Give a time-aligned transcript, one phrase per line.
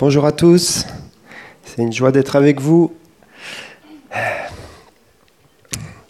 [0.00, 0.86] Bonjour à tous,
[1.64, 2.92] c'est une joie d'être avec vous.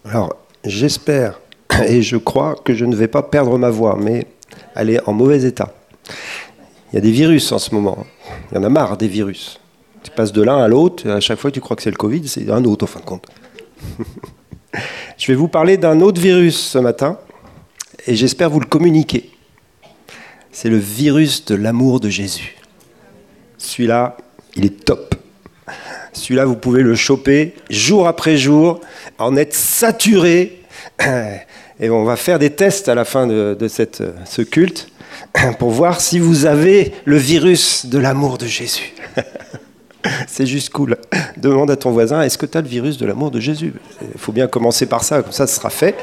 [0.05, 1.41] Alors, j'espère
[1.87, 4.27] et je crois que je ne vais pas perdre ma voix, mais
[4.75, 5.73] elle est en mauvais état.
[6.93, 8.05] Il y a des virus en ce moment.
[8.51, 9.59] Il y en a marre des virus.
[10.03, 12.29] Tu passes de l'un à l'autre, à chaque fois tu crois que c'est le Covid,
[12.29, 13.27] c'est un autre en fin de compte.
[15.17, 17.19] je vais vous parler d'un autre virus ce matin,
[18.07, 19.31] et j'espère vous le communiquer.
[20.53, 22.58] C'est le virus de l'amour de Jésus.
[23.59, 24.17] Celui-là,
[24.57, 25.15] il est top.
[26.13, 28.81] Celui-là, vous pouvez le choper jour après jour,
[29.19, 30.63] en être saturé.
[31.81, 34.89] Et on va faire des tests à la fin de, cette, ce culte
[35.59, 38.95] pour voir si vous avez le virus de l'amour de Jésus.
[40.27, 40.97] C'est juste cool.
[41.37, 43.75] Demande à ton voisin, est-ce que tu as le virus de l'amour de Jésus?
[44.01, 45.95] Il faut bien commencer par ça, comme ça ce sera fait.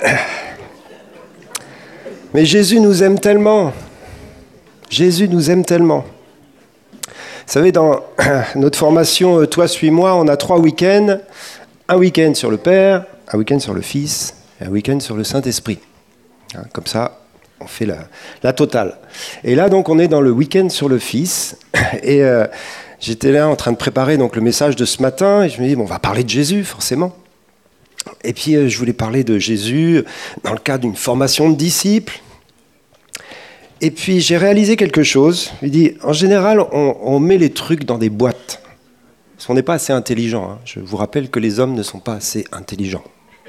[2.32, 3.72] Mais Jésus nous aime tellement.
[4.88, 6.04] Jésus nous aime tellement.
[7.02, 8.00] Vous savez, dans
[8.54, 11.18] notre formation euh, Toi, suis-moi, on a trois week-ends.
[11.88, 15.24] Un week-end sur le Père, un week-end sur le Fils et un week-end sur le
[15.24, 15.80] Saint-Esprit.
[16.54, 17.18] Hein, comme ça,
[17.60, 17.86] on fait
[18.42, 18.98] la, totale.
[19.42, 21.56] Et là, donc, on est dans le week-end sur le Fils.
[22.04, 22.46] Et euh,
[23.00, 25.42] j'étais là en train de préparer donc, le message de ce matin.
[25.42, 27.12] Et je me dis, on va parler de Jésus, forcément.
[28.24, 30.04] Et puis, euh, je voulais parler de Jésus
[30.44, 32.20] dans le cadre d'une formation de disciples.
[33.80, 35.52] Et puis, j'ai réalisé quelque chose.
[35.62, 38.62] Il dit, en général, on, met les trucs dans des boîtes.
[39.36, 40.50] Parce qu'on n'est pas assez intelligent.
[40.50, 40.58] Hein.
[40.66, 43.04] Je vous rappelle que les hommes ne sont pas assez intelligents.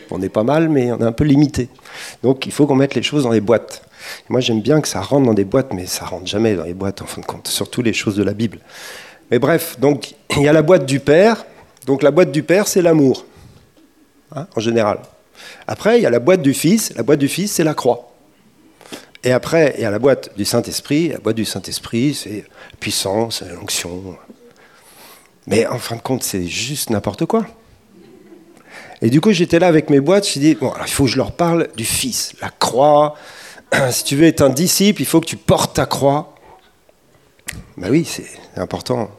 [0.10, 1.70] On est pas mal, mais on est un peu limité.
[2.24, 3.84] Donc, il faut qu'on mette les choses dans les boîtes.
[4.30, 6.74] moi, j'aime bien que ça rentre dans des boîtes, mais ça rentre jamais dans les
[6.74, 7.48] boîtes, en fin de compte.
[7.48, 8.60] Surtout les choses de la Bible.
[9.32, 11.46] Mais bref, donc, il y a la boîte du Père.
[11.86, 13.26] Donc, la boîte du Père, c'est l'amour.
[14.36, 15.00] Hein, en général.
[15.68, 16.94] Après, il y a la boîte du Fils.
[16.96, 18.12] La boîte du Fils, c'est la croix.
[19.24, 21.10] Et après, il y a la boîte du Saint-Esprit.
[21.10, 22.46] La boîte du Saint-Esprit, c'est
[22.80, 24.18] puissance, l'onction.
[25.48, 27.46] Mais en fin de compte, c'est juste n'importe quoi.
[29.02, 31.06] Et du coup, j'étais là avec mes boîtes, je me dit, bon, alors, il faut
[31.06, 33.16] que je leur parle du Fils, la croix.
[33.92, 36.36] si tu veux être un disciple, il faut que tu portes ta croix.
[37.78, 39.10] Ben oui, c'est important.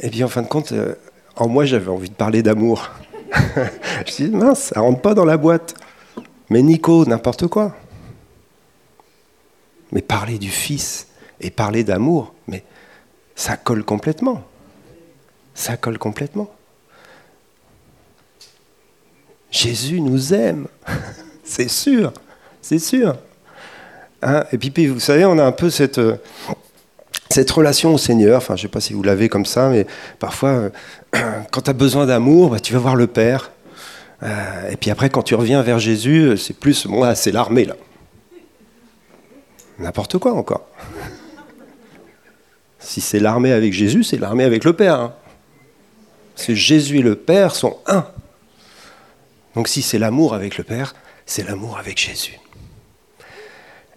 [0.00, 0.94] Et puis en fin de compte, euh,
[1.36, 2.90] en moi, j'avais envie de parler d'amour.
[4.06, 5.74] je dis, mince, ça rentre pas dans la boîte.
[6.50, 7.74] Mais Nico, n'importe quoi.
[9.90, 11.08] Mais parler du Fils
[11.40, 12.64] et parler d'amour, mais
[13.34, 14.42] ça colle complètement.
[15.54, 16.50] Ça colle complètement.
[19.50, 20.66] Jésus nous aime,
[21.44, 22.12] c'est sûr,
[22.62, 23.16] c'est sûr.
[24.22, 26.00] Hein, et puis, vous savez, on a un peu cette,
[27.32, 29.86] cette relation au Seigneur, enfin je ne sais pas si vous l'avez comme ça, mais
[30.18, 30.70] parfois, euh,
[31.50, 33.50] quand tu as besoin d'amour, bah, tu vas voir le Père.
[34.22, 37.74] Euh, et puis après, quand tu reviens vers Jésus, c'est plus, moi, c'est l'armée là.
[39.78, 40.66] N'importe quoi encore.
[42.84, 44.98] Si c'est l'armée avec Jésus, c'est l'armée avec le Père.
[44.98, 45.14] Hein.
[46.34, 48.06] Parce Jésus et le Père sont un.
[49.54, 50.94] Donc si c'est l'amour avec le Père,
[51.24, 52.40] c'est l'amour avec Jésus.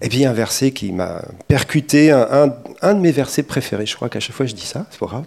[0.02, 4.20] Et puis un verset qui m'a percuté, un, de mes versets préférés, je crois qu'à
[4.20, 5.26] chaque fois je dis ça, c'est pas grave,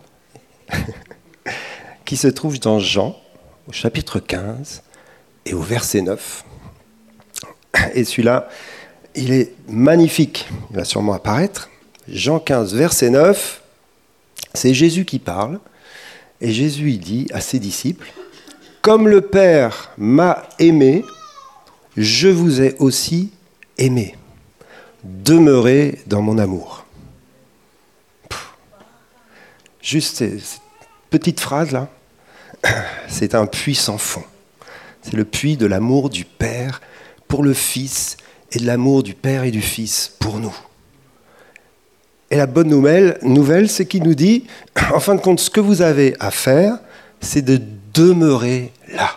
[2.05, 3.17] qui se trouve dans Jean,
[3.67, 4.83] au chapitre 15
[5.47, 6.45] et au verset 9.
[7.95, 8.49] Et celui-là,
[9.15, 11.71] il est magnifique, il va sûrement apparaître.
[12.07, 13.63] Jean 15, verset 9,
[14.53, 15.61] c'est Jésus qui parle,
[16.41, 18.13] et Jésus dit à ses disciples,
[18.83, 21.05] Comme le Père m'a aimé,
[21.97, 23.33] je vous ai aussi
[23.79, 24.18] aimé
[25.05, 26.85] demeurez dans mon amour.
[29.81, 30.61] Juste cette
[31.11, 31.89] petite phrase là,
[33.09, 34.25] c'est un puits sans fond.
[35.03, 36.81] C'est le puits de l'amour du Père
[37.29, 38.17] pour le Fils
[38.53, 40.55] et de l'amour du Père et du Fils pour nous.
[42.31, 44.47] Et la bonne nouvelle, nouvelle c'est qu'il nous dit,
[44.93, 46.79] en fin de compte, ce que vous avez à faire,
[47.21, 47.61] c'est de
[47.95, 49.11] demeurer là.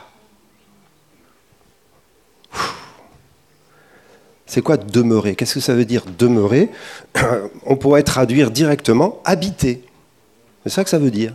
[4.52, 5.36] C'est quoi demeurer?
[5.36, 6.68] Qu'est-ce que ça veut dire demeurer?
[7.66, 9.82] On pourrait traduire directement habiter.
[10.64, 11.34] C'est ça que ça veut dire.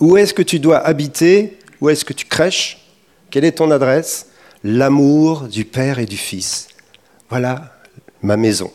[0.00, 1.58] Où est-ce que tu dois habiter?
[1.82, 2.78] Où est-ce que tu crèches?
[3.30, 4.28] Quelle est ton adresse?
[4.64, 6.68] L'amour du Père et du Fils.
[7.28, 7.74] Voilà
[8.22, 8.72] ma maison.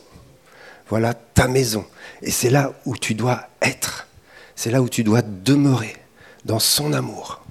[0.87, 1.87] Voilà ta maison.
[2.21, 4.05] Et c'est là où tu dois être.
[4.55, 5.95] C'est là où tu dois demeurer,
[6.45, 7.41] dans son amour.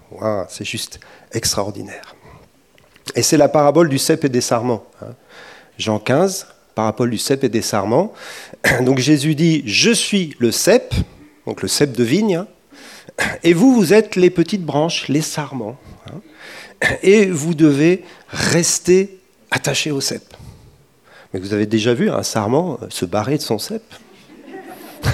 [0.48, 1.00] c'est juste
[1.32, 2.14] extraordinaire.
[3.16, 4.84] Et c'est la parabole du cep et des sarments.
[5.02, 5.14] Hein.
[5.78, 8.12] Jean 15, parabole du cep et des sarments.
[8.82, 10.94] Donc Jésus dit Je suis le cep,
[11.46, 12.46] donc le cep de vigne, hein.
[13.42, 15.76] et vous, vous êtes les petites branches, les sarments.
[16.08, 16.20] Hein.
[17.02, 19.18] Et vous devez rester
[19.50, 20.22] attaché au cep.
[21.32, 23.82] Mais vous avez déjà vu un sarment se barrer de son cep?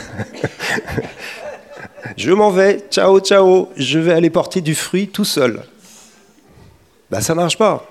[2.16, 5.62] Je m'en vais, ciao, ciao, je vais aller porter du fruit tout seul.
[7.10, 7.88] Ben, ça marche pas.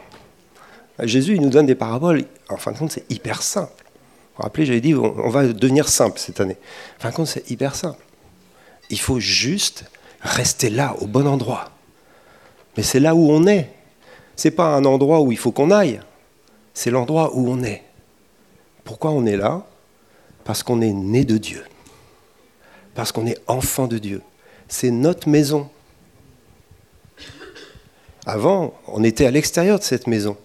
[1.04, 2.26] Jésus, il nous donne des paraboles.
[2.50, 3.72] En fin de compte, c'est hyper simple.
[3.78, 6.58] Vous vous rappelez, j'avais dit, on va devenir simple cette année.
[6.98, 8.04] En fin de compte, c'est hyper simple.
[8.90, 9.86] Il faut juste
[10.22, 11.72] rester là, au bon endroit.
[12.78, 13.72] Mais c'est là où on est.
[14.36, 16.00] C'est pas un endroit où il faut qu'on aille.
[16.74, 17.84] C'est l'endroit où on est.
[18.84, 19.66] Pourquoi on est là?
[20.44, 21.64] Parce qu'on est né de Dieu.
[22.96, 24.22] Parce qu'on est enfant de Dieu.
[24.68, 25.70] C'est notre maison.
[28.26, 30.38] Avant, on était à l'extérieur de cette maison.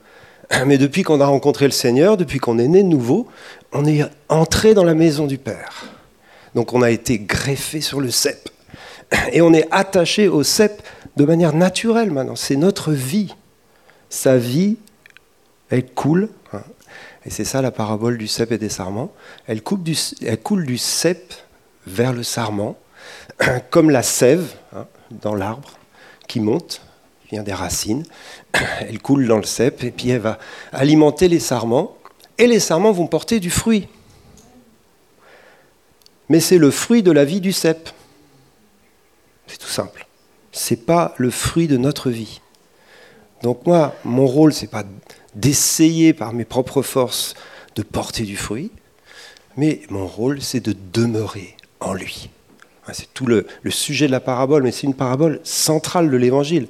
[0.66, 3.26] Mais depuis qu'on a rencontré le Seigneur, depuis qu'on est né de nouveau,
[3.72, 5.84] on est entré dans la maison du Père.
[6.54, 8.48] Donc on a été greffé sur le cep.
[9.32, 10.82] Et on est attaché au cep
[11.16, 12.36] de manière naturelle maintenant.
[12.36, 13.34] C'est notre vie.
[14.08, 14.76] Sa vie,
[15.70, 16.28] elle coule.
[16.52, 16.62] Hein.
[17.26, 19.12] Et c'est ça la parabole du cep et des sarments.
[19.46, 21.34] Elle, coule du cep
[21.86, 22.76] vers le sarment,
[23.70, 25.78] comme la sève hein, dans l'arbre
[26.28, 26.80] qui monte,
[27.42, 28.04] des racines.
[28.81, 30.38] Elle coule dans le cep et puis elle va
[30.72, 31.96] alimenter les sarments.
[32.38, 33.88] Et les sarments vont porter du fruit.
[36.28, 37.90] Mais c'est le fruit de la vie du cep.
[39.46, 40.06] C'est tout simple.
[40.52, 42.40] C'est pas le fruit de notre vie.
[43.42, 44.84] Donc moi, mon rôle, c'est pas
[45.34, 47.34] d'essayer par mes propres forces
[47.76, 48.70] de porter du fruit,
[49.56, 52.30] mais mon rôle, c'est de demeurer en lui.
[52.92, 56.69] C'est tout le, sujet de la parabole, mais c'est une parabole centrale de l'évangile.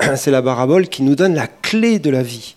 [0.16, 2.56] C'est la parabole qui nous donne la clé de la vie,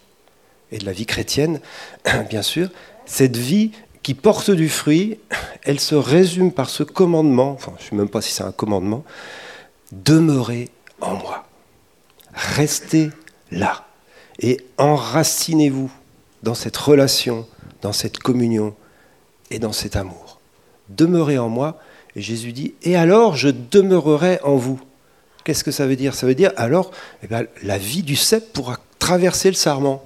[0.72, 1.60] et de la vie chrétienne,
[2.30, 2.70] bien sûr.
[3.06, 3.72] Cette vie
[4.02, 5.20] qui porte du fruit,
[5.64, 8.52] elle se résume par ce commandement, enfin je ne sais même pas si c'est un
[8.52, 9.04] commandement,
[9.92, 10.70] demeurez
[11.02, 11.46] en moi.
[12.34, 13.12] Restez
[13.52, 13.86] là
[14.40, 15.92] et enracinez-vous
[16.44, 17.48] dans cette relation,
[17.82, 18.76] dans cette communion
[19.52, 20.40] et dans cet amour.
[20.90, 21.80] Demeurez en moi,
[22.16, 24.80] et Jésus dit, et alors je demeurerai en vous.
[25.44, 26.16] Qu'est-ce que ça veut dire?
[26.16, 26.92] Ça veut dire alors
[27.24, 30.04] eh bien, la vie du cep pourra traverser le sarment.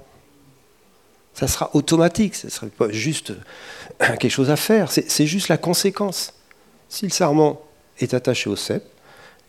[1.33, 3.33] Ça sera automatique, ce ne sera pas juste
[3.99, 6.33] quelque chose à faire, c'est juste la conséquence.
[6.89, 7.61] Si le sarment
[7.99, 8.83] est attaché au cep,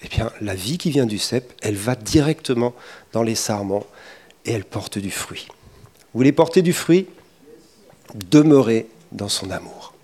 [0.02, 2.74] eh bien, la vie qui vient du cep, elle va directement
[3.12, 3.86] dans les sarments
[4.44, 5.46] et elle porte du fruit.
[6.12, 7.06] Vous voulez porter du fruit?
[8.14, 9.94] Demeurez dans son amour.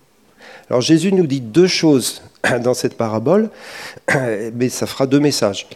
[0.69, 2.21] Alors Jésus nous dit deux choses
[2.63, 3.49] dans cette parabole,
[4.53, 5.67] mais ça fera deux messages.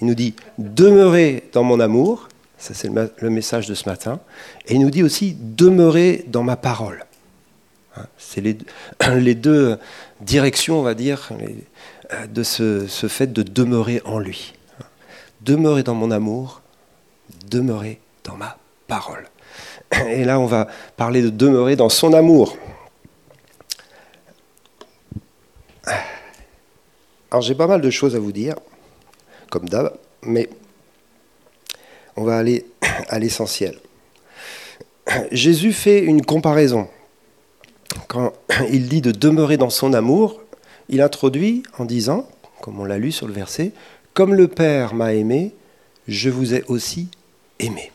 [0.00, 2.28] Il nous dit demeurez dans mon amour,
[2.58, 4.20] ça c'est le message de ce matin,
[4.66, 7.04] et il nous dit aussi demeurez dans ma parole.
[7.96, 9.78] Hein, c'est les, deux
[10.20, 11.30] directions, on va dire,
[12.28, 14.54] de ce, fait de demeurer en lui.
[15.42, 16.62] Demeurer dans mon amour,
[17.48, 18.56] demeurer dans ma
[18.88, 19.24] parole.
[20.08, 22.56] Et là, on va parler de demeurer dans son amour.
[27.34, 28.54] Alors j'ai pas mal de choses à vous dire,
[29.50, 29.92] comme d'hab,
[30.22, 30.48] mais
[32.14, 32.64] on va aller
[33.08, 33.76] à l'essentiel.
[35.32, 36.86] Jésus fait une comparaison.
[38.06, 38.34] Quand
[38.70, 40.42] il dit de demeurer dans son amour,
[40.88, 42.28] il introduit en disant,
[42.60, 43.72] comme on l'a lu sur le verset,
[44.12, 45.56] Comme le Père m'a aimé,
[46.06, 47.08] je vous ai aussi
[47.58, 47.90] aimé.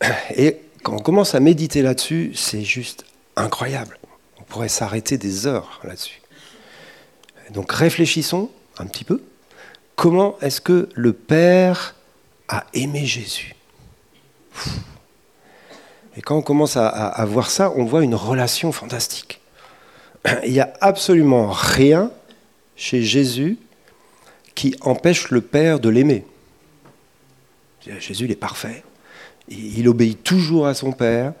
[0.34, 3.04] Et quand on commence à méditer là-dessus, c'est juste
[3.36, 4.00] incroyable.
[4.40, 6.21] On pourrait s'arrêter des heures là-dessus.
[7.50, 9.22] Donc réfléchissons un petit peu.
[9.96, 11.94] Comment est-ce que le Père
[12.48, 13.54] a aimé Jésus?
[16.16, 19.40] Et quand on commence à, voir ça, on voit une relation fantastique.
[20.44, 22.10] il n'y a absolument rien
[22.76, 23.58] chez Jésus
[24.54, 26.24] qui empêche le Père de l'aimer.
[27.98, 28.84] Jésus, il est parfait.
[29.76, 31.32] Il obéit toujours à son Père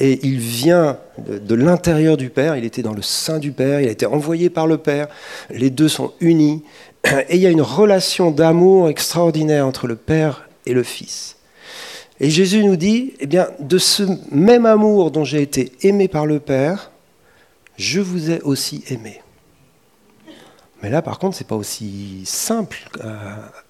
[0.00, 3.88] et il vient de, l'intérieur du Père, il était dans le sein du Père, il
[3.88, 5.08] a été envoyé par le Père,
[5.50, 6.62] les deux sont unis
[7.04, 11.36] et il y a une relation d'amour extraordinaire entre le Père et le Fils.
[12.20, 16.26] Et Jésus nous dit, eh bien, de ce même amour dont j'ai été aimé par
[16.26, 16.90] le Père,
[17.76, 19.20] je vous ai aussi aimé.
[20.82, 22.78] Mais là, par contre, ce n'est pas aussi simple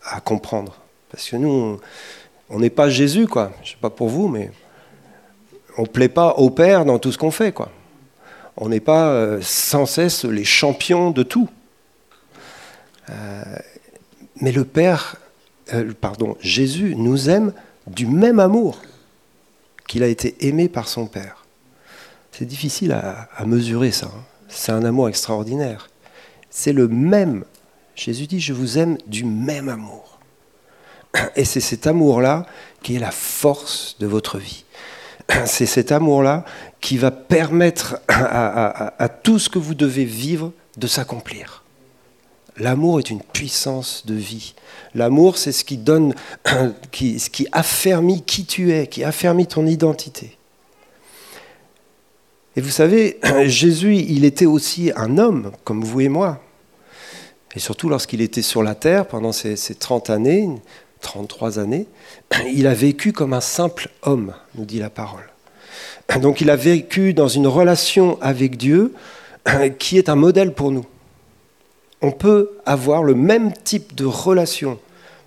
[0.05, 0.77] à, comprendre.
[1.11, 1.79] Parce que nous,
[2.61, 3.53] n'est pas Jésus, quoi.
[3.63, 4.51] Je ne sais pas pour vous, mais
[5.77, 7.71] on ne plaît pas au Père dans tout ce qu'on fait, quoi.
[8.57, 11.49] On n'est pas euh, sans cesse les champions de tout.
[13.11, 13.43] Euh,
[14.41, 15.17] mais le Père,
[15.73, 17.53] euh, pardon, Jésus nous aime
[17.87, 18.81] du même amour
[19.89, 21.45] qu'il a été aimé par son Père.
[22.33, 24.07] C'est difficile à, mesurer ça.
[24.07, 24.23] Hein.
[24.49, 25.89] C'est un amour extraordinaire.
[26.51, 27.45] C'est le même.
[27.95, 30.14] Jésus dit, je vous aime du même amour.
[31.37, 32.47] Et c'est cet amour-là
[32.83, 34.65] qui est la force de votre vie.
[35.47, 36.45] C'est cet amour-là
[36.81, 41.65] qui va permettre à, tout ce que vous devez vivre de s'accomplir.
[42.57, 44.55] L'amour est une puissance de vie.
[44.95, 46.15] L'amour, c'est ce qui donne,
[46.93, 50.37] qui, ce qui affermit qui tu es, qui affermit ton identité.
[52.55, 56.41] Et vous savez, Jésus, il était aussi un homme, comme vous et moi.
[57.57, 60.49] Et surtout lorsqu'il était sur la terre pendant ces, ces 30 années,
[61.05, 61.87] 33 années,
[62.53, 65.31] il a vécu comme un simple homme, nous dit la parole.
[66.21, 68.93] Donc il a vécu dans une relation avec Dieu
[69.79, 70.87] qui est un modèle pour nous.
[72.03, 74.79] On peut avoir le même type de relation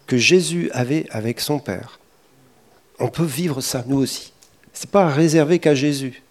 [0.06, 2.00] que Jésus avait avec son Père.
[3.00, 4.34] On peut vivre ça, nous aussi.
[4.74, 6.22] Ce n'est pas réservé qu'à Jésus.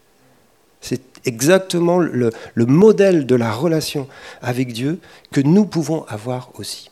[0.80, 4.06] C'est exactement le, le, modèle de la relation
[4.40, 5.00] avec Dieu
[5.32, 6.90] que nous pouvons avoir aussi.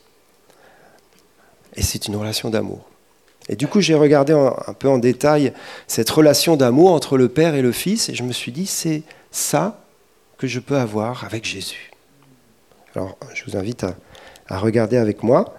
[1.75, 2.85] Et c'est une relation d'amour.
[3.47, 5.53] Et du coup, j'ai regardé un peu en détail
[5.87, 9.03] cette relation d'amour entre le Père et le Fils, et je me suis dit, c'est
[9.31, 9.79] ça
[10.37, 11.91] que je peux avoir avec Jésus.
[12.95, 13.85] Alors, je vous invite
[14.47, 15.55] à, regarder avec moi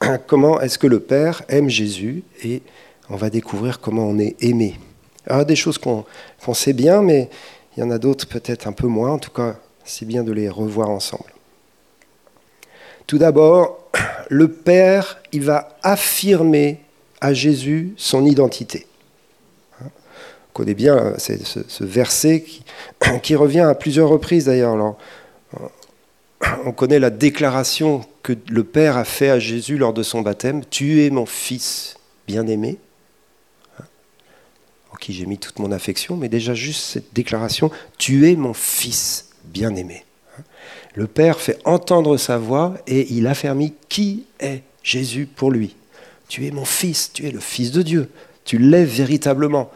[0.26, 2.62] comment est-ce que le Père aime Jésus, et
[3.08, 4.78] on va découvrir comment on est aimé.
[5.26, 6.04] Il y a des choses qu'on
[6.54, 7.30] sait bien, mais
[7.76, 9.12] il y en a d'autres peut-être un peu moins.
[9.12, 11.32] En tout cas, c'est bien de les revoir ensemble.
[13.06, 13.79] Tout d'abord,
[14.28, 16.80] le Père, il va affirmer
[17.20, 18.86] à Jésus son identité.
[19.82, 22.44] On connaît bien euh, ce, verset
[23.22, 24.96] qui, revient à plusieurs reprises d'ailleurs.
[26.64, 30.64] On connaît la déclaration que le Père a fait à Jésus lors de son baptême,
[30.64, 32.78] Tu es mon Fils bien-aimé,
[34.92, 38.54] en qui j'ai mis toute mon affection, mais déjà juste cette déclaration, Tu es mon
[38.54, 40.04] Fils bien-aimé.
[40.94, 45.76] Le Père fait entendre sa voix et il affermit qui est Jésus pour lui.
[46.28, 48.10] Tu es mon fils, tu es le fils de Dieu.
[48.44, 49.70] Tu l'es véritablement.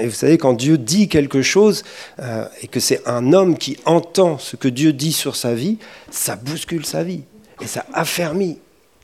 [0.00, 1.84] Et vous savez, quand Dieu dit quelque chose,
[2.18, 5.78] euh, et que c'est un homme qui entend ce que Dieu dit sur sa vie,
[6.10, 7.22] ça bouscule sa vie.
[7.62, 8.58] Et ça affermit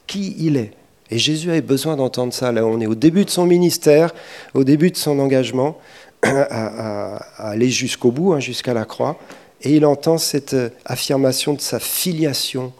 [0.06, 0.72] qui il est.
[1.10, 2.52] Et Jésus avait besoin d'entendre ça.
[2.52, 4.14] Là, on est au début de son ministère,
[4.52, 5.78] au début de son engagement,
[6.22, 9.18] à, aller jusqu'au bout, hein, jusqu'à la croix.
[9.62, 12.72] Et il entend cette affirmation de sa filiation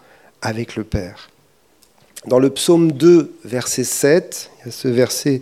[0.43, 1.31] avec le Père.
[2.27, 5.41] Dans le psaume 2, verset 7, il y a ce verset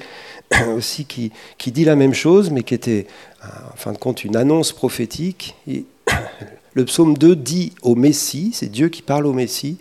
[0.76, 1.32] aussi qui,
[1.72, 3.06] dit la même chose, mais qui était
[3.42, 5.56] en fin de compte une annonce prophétique.
[6.74, 9.78] le psaume 2 dit au Messie, c'est Dieu qui parle au Messie,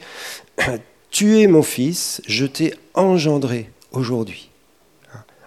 [1.11, 4.49] Tu es mon fils, je t'ai engendré aujourd'hui.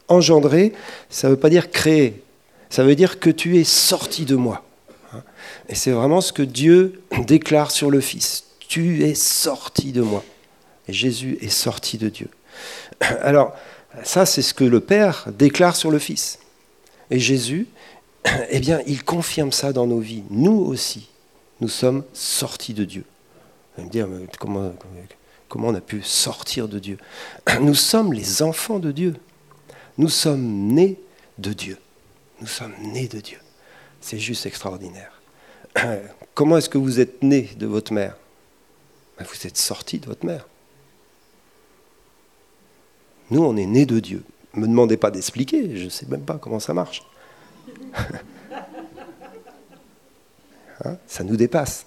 [0.08, 0.72] Engendré,
[1.10, 2.22] ça ne veut pas dire créer,
[2.70, 4.64] ça veut dire que tu es sorti de moi.
[5.68, 8.44] Et c'est vraiment ce que Dieu déclare sur le Fils.
[8.68, 10.24] Tu es sorti de moi.
[10.88, 12.28] Et Jésus est sorti de Dieu.
[13.00, 13.54] Alors,
[14.04, 16.38] ça, c'est ce que le Père déclare sur le Fils.
[17.10, 17.66] Et Jésus,
[18.50, 20.24] eh bien, il confirme ça dans nos vies.
[20.30, 21.08] Nous aussi,
[21.60, 23.04] nous sommes sortis de Dieu.
[23.76, 24.72] Vous allez me dire, comment,
[25.48, 26.98] comment on a pu sortir de Dieu?
[27.60, 29.14] Nous sommes les enfants de Dieu.
[29.96, 30.98] Nous sommes nés
[31.38, 31.78] de Dieu.
[32.40, 33.38] Nous sommes nés de Dieu.
[34.00, 35.17] C'est juste extraordinaire.
[36.34, 38.16] Comment est-ce que vous êtes né de votre mère?
[39.18, 40.46] Ben, Vous êtes sorti de votre mère.
[43.30, 44.22] Nous, on est nés de Dieu.
[44.54, 47.02] Ne me demandez pas d'expliquer, je ne sais même pas comment ça marche.
[50.84, 51.86] Hein, ça nous dépasse.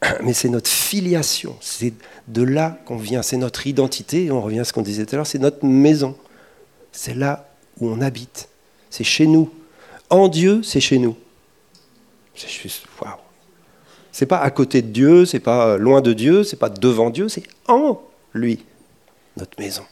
[0.22, 1.92] Mais c'est notre filiation, c'est
[2.28, 5.16] de là qu'on vient, c'est notre identité, on revient à ce qu'on disait tout à
[5.16, 6.16] l'heure, c'est notre maison.
[6.92, 7.48] C'est là
[7.80, 8.48] où on habite,
[8.90, 9.50] c'est chez nous.
[10.10, 11.16] En Dieu, c'est chez nous.
[12.34, 13.16] C'est juste, waouh.
[14.10, 17.28] C'est pas à côté de Dieu, c'est pas loin de Dieu, c'est pas devant Dieu,
[17.28, 18.00] c'est en
[18.34, 18.64] lui,
[19.36, 19.84] notre maison.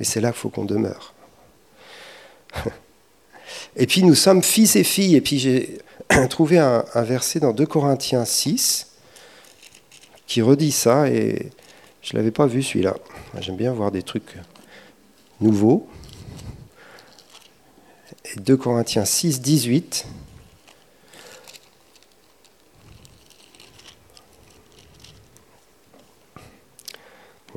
[0.00, 1.14] Et c'est là qu'il faut qu'on demeure.
[3.76, 5.16] Et puis nous sommes fils et filles.
[5.16, 5.78] Et puis j'ai
[6.30, 8.92] trouvé un, un, verset dans 2 Corinthiens 6
[10.26, 11.08] qui redit ça.
[11.08, 11.50] Et
[12.02, 12.96] je ne l'avais pas vu celui-là.
[13.40, 14.36] J'aime bien voir des trucs
[15.40, 15.88] nouveaux.
[18.24, 20.06] Et 2 Corinthiens 6, 18.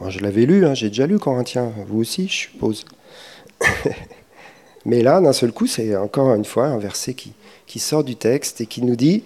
[0.09, 2.85] Je l'avais lu, hein, j'ai déjà lu Corinthiens, vous aussi, je suppose.
[4.85, 7.33] Mais là, d'un seul coup, c'est encore une fois un verset qui,
[7.79, 9.23] sort du texte et qui nous dit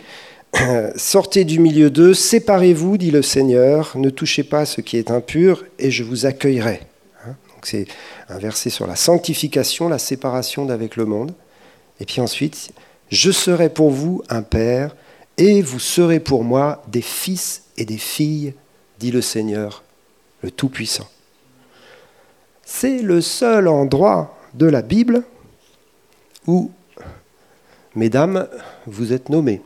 [0.96, 5.64] Sortez du milieu d'eux, séparez-vous, dit le Seigneur, ne touchez pas ce qui est impur,
[5.80, 6.82] et je vous accueillerai.
[7.26, 7.86] Hein, c'est
[8.28, 11.34] un verset sur la sanctification, la séparation d'avec le monde.
[12.00, 12.72] Et puis ensuite,
[13.10, 14.96] je serai pour vous un père,
[15.38, 18.54] et vous serez pour moi des fils et des filles,
[19.00, 19.84] dit le Seigneur
[20.42, 21.10] le Tout-Puissant.
[22.64, 25.24] c'est le seul endroit de la Bible
[26.48, 26.72] où,
[27.96, 28.48] mesdames,
[28.88, 29.62] vous êtes nommées.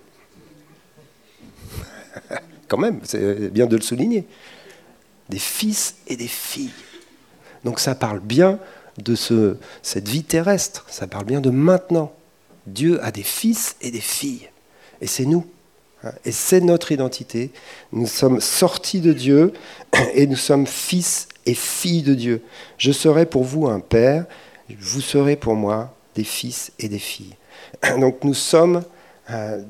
[2.67, 4.27] Quand même, c'est bien de le souligner.
[5.29, 6.74] Des fils et des filles.
[7.63, 8.60] Donc ça parle bien
[8.98, 12.13] de ce, cette vie terrestre, ça parle bien de maintenant.
[12.67, 14.50] Dieu a des fils et des filles.
[15.01, 15.46] Et c'est nous.
[16.26, 17.52] Et c'est notre identité.
[17.92, 19.54] Nous sommes sortis de Dieu
[20.14, 22.44] et nous sommes fils et filles de Dieu.
[22.78, 24.26] Je serai pour vous un père,
[24.70, 27.36] vous serez pour moi des fils et des filles.
[28.00, 28.84] Donc nous sommes,
[29.30, 29.64] euh,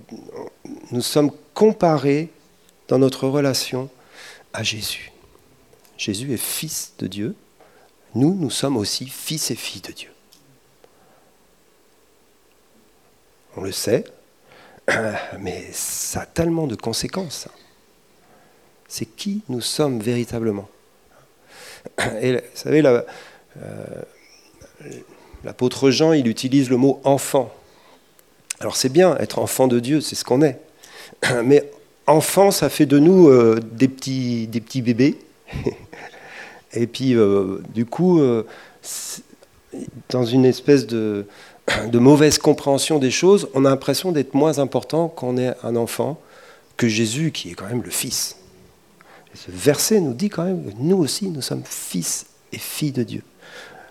[0.92, 2.30] nous sommes comparés
[2.88, 3.90] dans notre relation
[4.54, 5.12] à Jésus.
[5.98, 7.36] Jésus est fils de Dieu.
[8.14, 10.10] Nous, nous sommes aussi fils et filles de Dieu.
[13.58, 14.04] On le sait,
[15.40, 17.48] mais ça a tellement de conséquences.
[18.88, 20.70] C'est qui nous sommes véritablement.
[22.22, 23.02] Et vous savez, euh,
[25.44, 27.54] l'apôtre Jean, il utilise le mot enfant.
[28.60, 30.60] Alors c'est bien, être enfant de Dieu, c'est ce qu'on est.
[31.44, 31.70] Mais
[32.08, 35.18] enfant, ça fait de nous euh, des, petits, bébés.
[36.74, 38.22] Et puis, euh, du coup,
[40.10, 41.26] dans une espèce de,
[41.92, 45.76] de mauvaise compréhension des choses, on a l'impression d'être moins important quand on est un
[45.76, 46.20] enfant
[46.78, 48.38] que Jésus, qui est quand même le Fils.
[49.34, 53.04] Ce verset nous dit quand même que nous aussi, nous sommes fils et filles de
[53.04, 53.22] Dieu.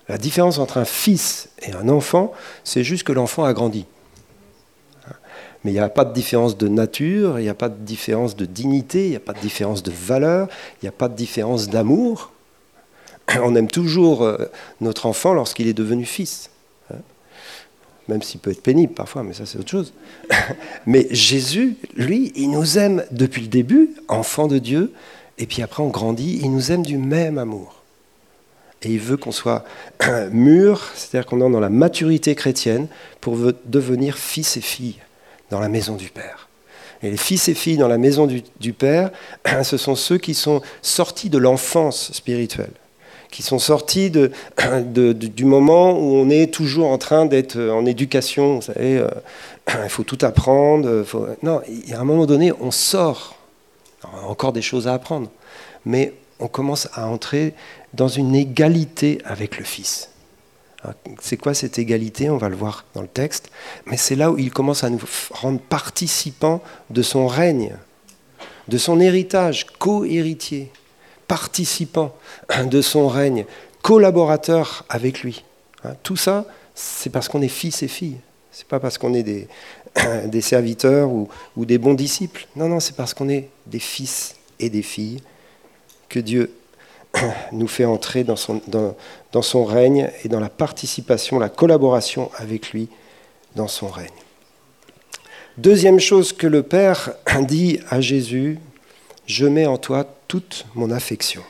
[0.09, 3.85] La différence entre un fils et un enfant, c'est juste que l'enfant a grandi.
[5.65, 8.37] Mais il n'y a pas de différence de nature, il n'y a pas de différence
[8.37, 10.49] de dignité, il n'y a pas de différence de valeur,
[10.81, 12.33] il n'y a pas de différence d'amour.
[13.43, 14.51] On aime toujours euh,
[14.83, 16.51] notre enfant lorsqu'il est devenu fils
[18.09, 19.93] même s'il peut être pénible parfois, mais ça c'est autre chose.
[20.87, 24.93] mais Jésus, lui, il nous aime depuis le début, enfant de Dieu,
[25.39, 27.83] et puis après on grandit, il nous aime du même amour.
[28.83, 29.65] Et il veut qu'on soit
[30.31, 32.89] mûr, c'est-à-dire qu'on est dans la maturité chrétienne
[33.21, 34.99] pour devenir fils et filles
[35.51, 36.49] dans la maison du Père.
[37.03, 39.11] Et les fils et filles dans la maison du, du Père,
[39.63, 42.73] ce sont ceux qui sont sortis de l'enfance spirituelle
[43.35, 48.57] qui sont sortis du moment où on est toujours en train d'être en éducation.
[48.57, 49.09] Vous savez, euh,
[49.83, 51.05] il faut tout apprendre.
[51.43, 53.35] Non, il y a un moment donné, on sort.
[54.05, 55.29] on a encore des choses à apprendre.
[55.85, 57.55] Mais on commence à entrer
[57.93, 60.11] dans une égalité avec le Fils.
[61.21, 62.31] C'est quoi cette égalité?
[62.31, 63.51] On va le voir dans le texte.
[63.87, 67.75] Mais c'est là où il commence à nous rendre participants de son règne,
[68.69, 70.71] de son héritage, co-héritier
[71.27, 72.15] participant
[72.65, 73.45] de son règne,
[73.83, 75.45] collaborateur avec lui.
[75.85, 78.19] Hein, tout ça, c'est parce qu'on est fils et filles.
[78.51, 81.29] C'est pas parce qu'on est des, serviteurs ou,
[81.65, 82.47] des bons disciples.
[82.57, 85.21] Non, non, c'est parce qu'on est des fils et des filles
[86.09, 86.53] que Dieu
[87.53, 88.37] nous fait entrer dans
[89.43, 92.89] son règne et dans la participation, la collaboration avec lui
[93.57, 94.09] dans son règne.
[95.57, 98.59] Deuxième chose que le Père dit à Jésus,
[99.27, 101.43] je mets en toi toute mon affection.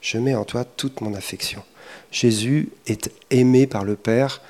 [0.00, 1.62] Je mets en toi toute mon affection.
[2.10, 4.40] Jésus est aimé par le Père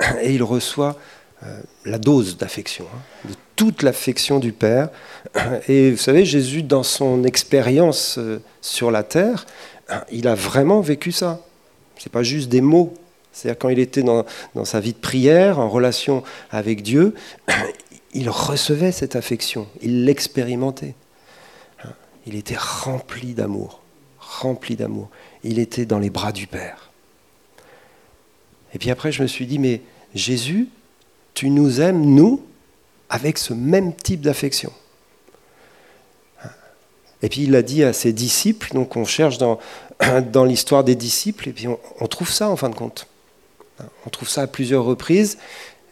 [0.22, 0.96] et il reçoit
[1.42, 4.90] euh, la dose d'affection, hein, de toute l'affection du Père.
[5.68, 9.46] Et vous savez, Jésus, dans son expérience euh, sur la terre,
[10.12, 11.40] il a vraiment vécu ça.
[11.96, 12.94] Ce n'est pas juste des mots.
[13.32, 17.14] C'est-à-dire quand il était dans, dans sa vie de prière, en relation avec Dieu,
[18.12, 20.94] il recevait cette affection, il l'expérimentait.
[22.26, 23.80] Il était rempli d'amour,
[24.18, 25.08] rempli d'amour.
[25.42, 26.90] Il était dans les bras du Père.
[28.74, 29.82] Et puis après, je me suis dit, mais
[30.14, 30.68] Jésus,
[31.34, 32.44] tu nous aimes, nous,
[33.08, 34.72] avec ce même type d'affection.
[37.22, 39.58] Et puis il a dit à ses disciples, donc on cherche dans,
[40.32, 43.06] dans l'histoire des disciples, et puis on, trouve ça en fin de compte.
[44.06, 45.38] On trouve ça à plusieurs reprises,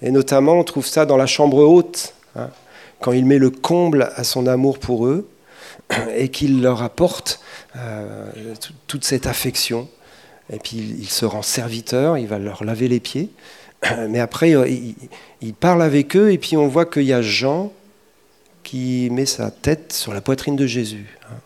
[0.00, 2.50] et notamment on trouve ça dans la chambre haute, hein,
[3.00, 5.28] quand il met le comble à son amour pour eux
[6.14, 7.40] et qu'il leur apporte
[7.76, 8.30] euh,
[8.86, 9.88] toute cette affection.
[10.52, 13.30] Et puis il se rend serviteur, il va leur laver les pieds.
[14.08, 14.68] Mais après, euh,
[15.40, 17.72] il, parle avec eux et puis on voit qu'il y a Jean
[18.62, 21.18] qui met sa tête sur la poitrine de Jésus.
[21.24, 21.36] Hein.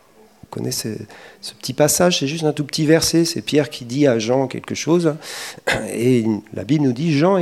[0.41, 0.97] Vous connaissez
[1.41, 4.47] ce petit passage, c'est juste un tout petit verset, c'est Pierre qui dit à Jean
[4.47, 5.15] quelque chose.
[5.93, 7.39] Et la Bible nous dit, Jean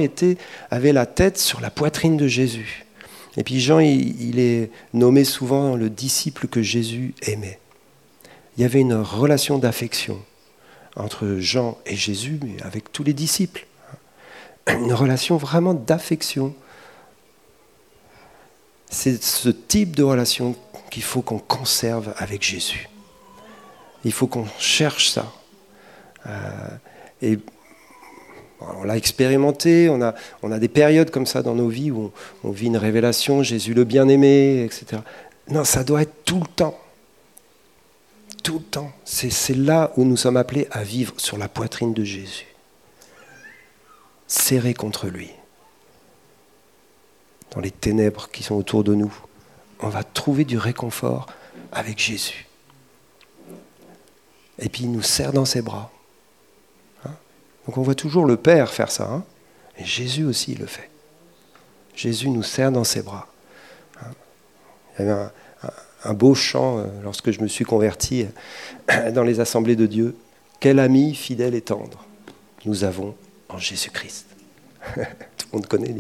[0.70, 2.86] avait la tête sur la poitrine de Jésus.
[3.38, 7.60] Et puis Jean, il, est nommé souvent le disciple que Jésus aimait.
[8.58, 10.22] Il y avait une relation d'affection
[10.98, 13.66] entre Jean et Jésus, mais avec tous les disciples.
[14.68, 16.54] Une relation vraiment d'affection.
[18.90, 20.56] C'est ce type de relation
[20.90, 22.90] qu'il faut qu'on conserve avec Jésus.
[24.04, 25.32] Il faut qu'on cherche ça.
[27.22, 27.40] et
[28.78, 32.12] on l'a expérimenté, on a, des périodes comme ça dans nos vies où
[32.44, 35.02] on, vit une révélation, Jésus le bien-aimé, etc.
[35.50, 36.80] Non, ça doit être tout le temps.
[38.44, 38.92] Tout le temps.
[39.06, 42.48] C'est là où nous sommes appelés à vivre sur la poitrine de Jésus.
[44.28, 45.30] Serrés contre lui.
[47.52, 49.14] Dans les ténèbres qui sont autour de nous.
[49.80, 51.28] On va trouver du réconfort
[51.72, 52.48] avec Jésus.
[54.60, 55.92] Et puis il nous serre dans ses bras.
[57.72, 59.10] Donc on voit toujours le Père faire ça.
[59.10, 59.24] Hein.
[59.78, 60.90] et Jésus aussi le fait.
[61.96, 63.30] Jésus nous serre dans ses bras.
[64.02, 64.10] Hein.
[65.00, 65.30] Il y avait
[66.04, 68.26] un, beau chant euh, lorsque je me suis converti
[68.92, 70.18] euh, dans les assemblées de Dieu.
[70.60, 72.06] Quel ami fidèle et tendre
[72.66, 73.16] nous avons
[73.48, 74.26] en Jésus-Christ.
[74.96, 75.96] Tout le monde connaît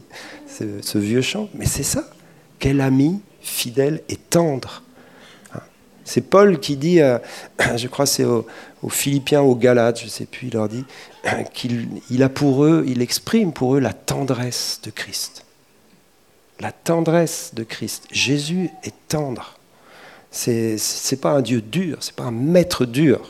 [0.47, 2.03] ce vieux chant, mais c'est ça.
[2.59, 4.83] Quel ami fidèle et tendre
[6.05, 7.19] c'est Paul qui dit, euh,
[7.75, 8.45] je crois c'est aux,
[8.89, 10.85] Philippiens, aux Galates, je ne sais plus, il leur dit
[11.53, 15.45] qu'il a pour eux, il exprime pour eux la tendresse de Christ.
[16.59, 18.07] La tendresse de Christ.
[18.11, 19.57] Jésus est tendre.
[20.29, 20.77] C'est
[21.11, 23.21] n'est pas un Dieu dur, c'est pas un maître dur.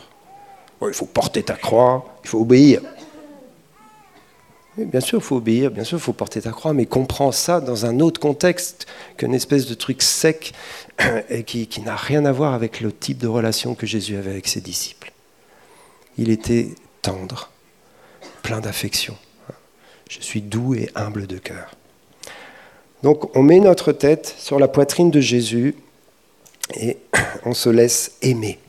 [0.85, 2.81] il faut porter ta croix, il faut obéir
[4.77, 7.61] bien sûr, il faut obéir, bien sûr, il faut porter ta croix, mais comprends ça
[7.61, 10.53] dans un autre contexte qu'une espèce de truc sec
[11.29, 14.31] et qui, qui n'a rien à voir avec le type de relation que Jésus avait
[14.31, 15.11] avec ses disciples.
[16.17, 16.69] Il était
[17.01, 17.49] tendre,
[18.43, 19.17] plein d'affection.
[20.09, 21.71] Je suis doux et humble de cœur.
[23.03, 25.75] Donc on met notre tête sur la poitrine de Jésus
[26.75, 26.97] et
[27.45, 28.59] on se laisse aimer.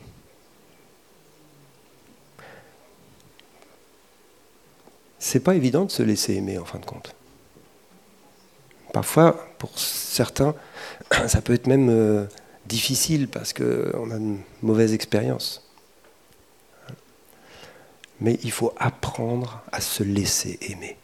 [5.23, 7.15] C'est pas évident de se laisser aimer en fin de compte.
[8.91, 10.53] Parfois, pour certains,
[11.27, 12.25] ça peut être même euh,
[12.65, 15.65] difficile parce qu'on a une mauvaise expérience.
[18.19, 20.97] Mais il faut apprendre à se laisser aimer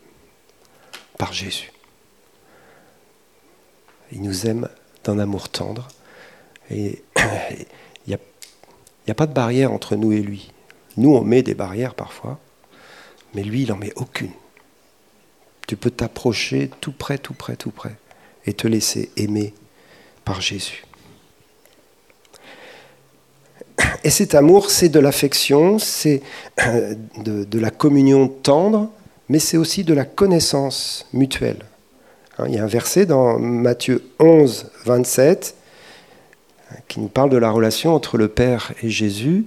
[1.17, 1.71] par Jésus.
[4.11, 4.67] Il nous aime
[5.05, 5.87] d'un amour tendre
[6.69, 7.65] et il
[8.09, 8.19] n'y a,
[9.07, 10.51] a pas de barrière entre nous et lui.
[10.97, 12.37] Nous, on met des barrières parfois,
[13.33, 14.31] mais lui, il n'en met aucune.
[15.67, 17.95] Tu peux t'approcher tout près, tout près, tout près,
[18.45, 19.53] et te laisser aimer
[20.25, 20.83] par Jésus.
[24.03, 26.21] Et cet amour, c'est de l'affection, c'est
[27.17, 28.89] de, la communion tendre,
[29.27, 31.65] mais c'est aussi de la connaissance mutuelle.
[32.37, 35.55] Hein, il y a un verset dans Matthieu 11, 27
[36.87, 39.45] qui nous parle de la relation entre le Père et Jésus.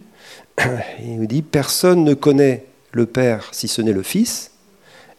[1.01, 4.53] Il nous dit, personne ne connaît le Père si ce n'est le Fils,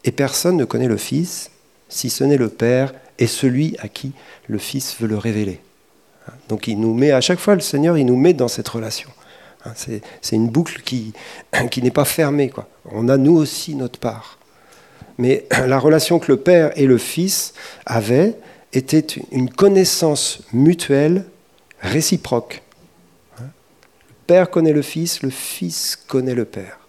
[0.04, 1.50] et personne ne connaît le Fils
[1.88, 4.12] si ce n'est le Père et celui à qui
[4.48, 5.60] le Fils veut le révéler.
[6.48, 9.10] Donc il nous met, à chaque fois, le Seigneur, il nous met dans cette relation.
[9.74, 11.12] C'est une boucle qui,
[11.82, 12.52] n'est pas fermée.
[12.90, 14.38] On a nous aussi notre part.
[15.18, 17.54] Mais la relation que le Père et le Fils
[17.86, 18.36] avaient
[18.72, 21.24] était une connaissance mutuelle
[21.80, 22.62] réciproque.
[23.38, 23.46] Le
[24.26, 26.83] Père connaît le Fils, le Fils connaît le Père.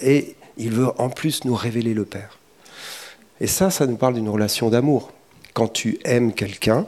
[0.00, 2.38] Et il veut en plus nous révéler le Père.
[3.40, 5.12] Et ça, ça nous parle d'une relation d'amour.
[5.52, 6.86] Quand tu aimes quelqu'un,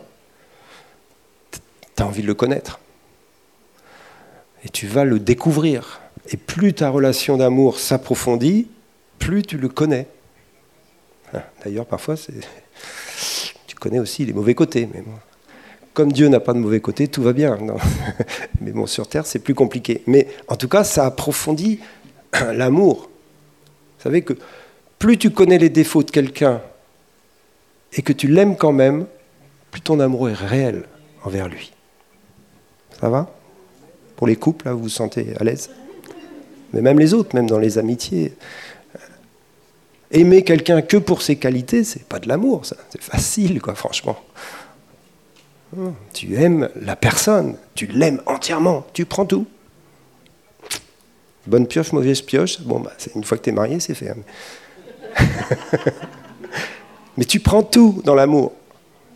[1.50, 2.80] tu as envie de le connaître.
[4.64, 6.00] Et tu vas le découvrir.
[6.30, 8.68] Et plus ta relation d'amour s'approfondit,
[9.18, 10.06] plus tu le connais.
[11.34, 12.16] Ah, d'ailleurs, parfois,
[13.66, 14.88] tu connais aussi les mauvais côtés.
[14.92, 15.02] Mais
[15.92, 17.58] Comme Dieu n'a pas de mauvais côtés, tout va bien.
[18.60, 20.02] Mais bon, sur Terre, c'est plus compliqué.
[20.06, 21.80] Mais en tout cas, ça approfondit
[22.52, 23.08] l'amour.
[23.98, 24.34] Vous savez que
[24.98, 26.60] plus tu connais les défauts de quelqu'un
[27.92, 29.06] et que tu l'aimes quand même,
[29.70, 30.84] plus ton amour est réel
[31.24, 31.72] envers lui.
[33.00, 33.30] Ça va?
[34.16, 35.70] Pour les couples, là, vous vous sentez à l'aise?
[36.72, 38.34] Mais même les autres, même dans les amitiés.
[40.10, 42.76] Aimer quelqu'un que pour ses qualités, c'est pas de l'amour, ça.
[42.90, 44.18] C'est facile, quoi, franchement.
[46.14, 49.46] Tu aimes la personne, tu l'aimes entièrement, tu prends tout.
[51.48, 52.61] Bonne pioche, mauvaise pioche.
[52.61, 54.11] Bon, bah, une fois que tu es marié, c'est fait.
[54.11, 54.16] Hein.
[57.16, 58.52] Mais tu prends tout dans l'amour.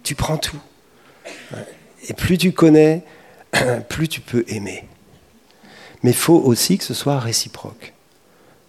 [0.03, 0.57] Tu prends tout.
[2.09, 3.05] Et plus tu connais,
[3.91, 4.89] plus tu peux aimer.
[6.03, 7.93] Mais il faut aussi que ce soit réciproque.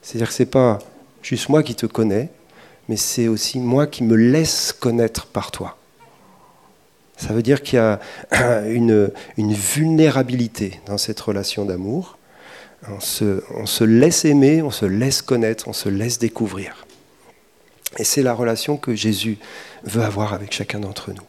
[0.01, 0.79] C'est-à-dire que ce n'est pas
[1.21, 2.29] juste moi qui te connais,
[2.89, 5.77] mais c'est aussi moi qui me laisse connaître par toi.
[7.15, 8.01] Ça veut dire qu'il y a
[8.67, 12.17] une, une vulnérabilité dans cette relation d'amour
[12.89, 16.85] on se, laisse aimer, on se laisse connaître, on se laisse découvrir.
[17.97, 19.37] Et c'est la relation que Jésus
[19.83, 21.23] veut avoir avec chacun d'entre nous.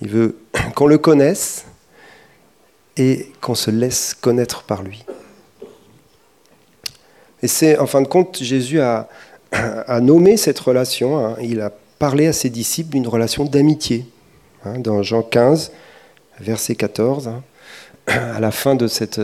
[0.00, 0.38] Il veut
[0.74, 1.66] qu'on le connaisse
[2.96, 5.04] et qu'on se laisse connaître par lui.
[7.42, 9.08] Et c'est, en fin de compte, Jésus a,
[10.00, 11.36] nommé cette relation, hein.
[11.42, 14.06] il a parlé à ses disciples d'une relation d'amitié.
[14.64, 15.72] Hein, dans Jean 15,
[16.38, 17.42] verset 14, hein.
[18.06, 19.20] à la fin de cette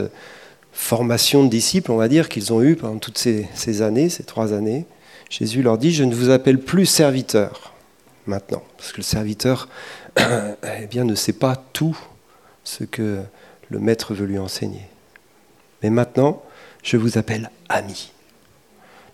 [0.79, 4.23] formation de disciples, on va dire, qu'ils ont eue pendant toutes ces, ces années, ces
[4.23, 4.87] trois années,
[5.29, 7.75] Jésus leur dit, je ne vous appelle plus serviteur
[8.27, 9.69] maintenant, parce que le serviteur
[10.19, 11.99] eh bien, ne sait pas tout
[12.63, 13.19] ce que
[13.69, 14.89] le maître veut lui enseigner.
[15.83, 16.43] Mais maintenant,
[16.83, 18.13] je vous appelle ami,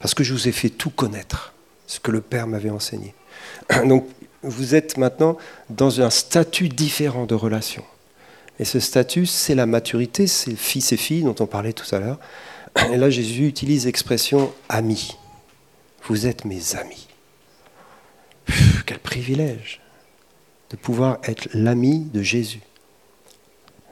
[0.00, 1.55] parce que je vous ai fait tout connaître,
[1.87, 3.14] ce que le Père m'avait enseigné.
[3.87, 4.07] Donc,
[4.42, 5.38] vous êtes maintenant
[5.70, 7.85] dans un statut différent de relation.
[8.60, 11.98] Et ce statut, c'est la maturité, c'est fils et filles dont on parlait tout à
[11.98, 12.20] l'heure.
[12.92, 15.16] Et là, Jésus utilise l'expression ami.
[16.06, 17.08] Vous êtes mes amis.
[18.86, 19.80] quel privilège
[20.70, 22.60] de pouvoir être l'ami de Jésus.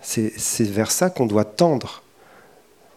[0.03, 2.03] C'est vers ça qu'on doit tendre,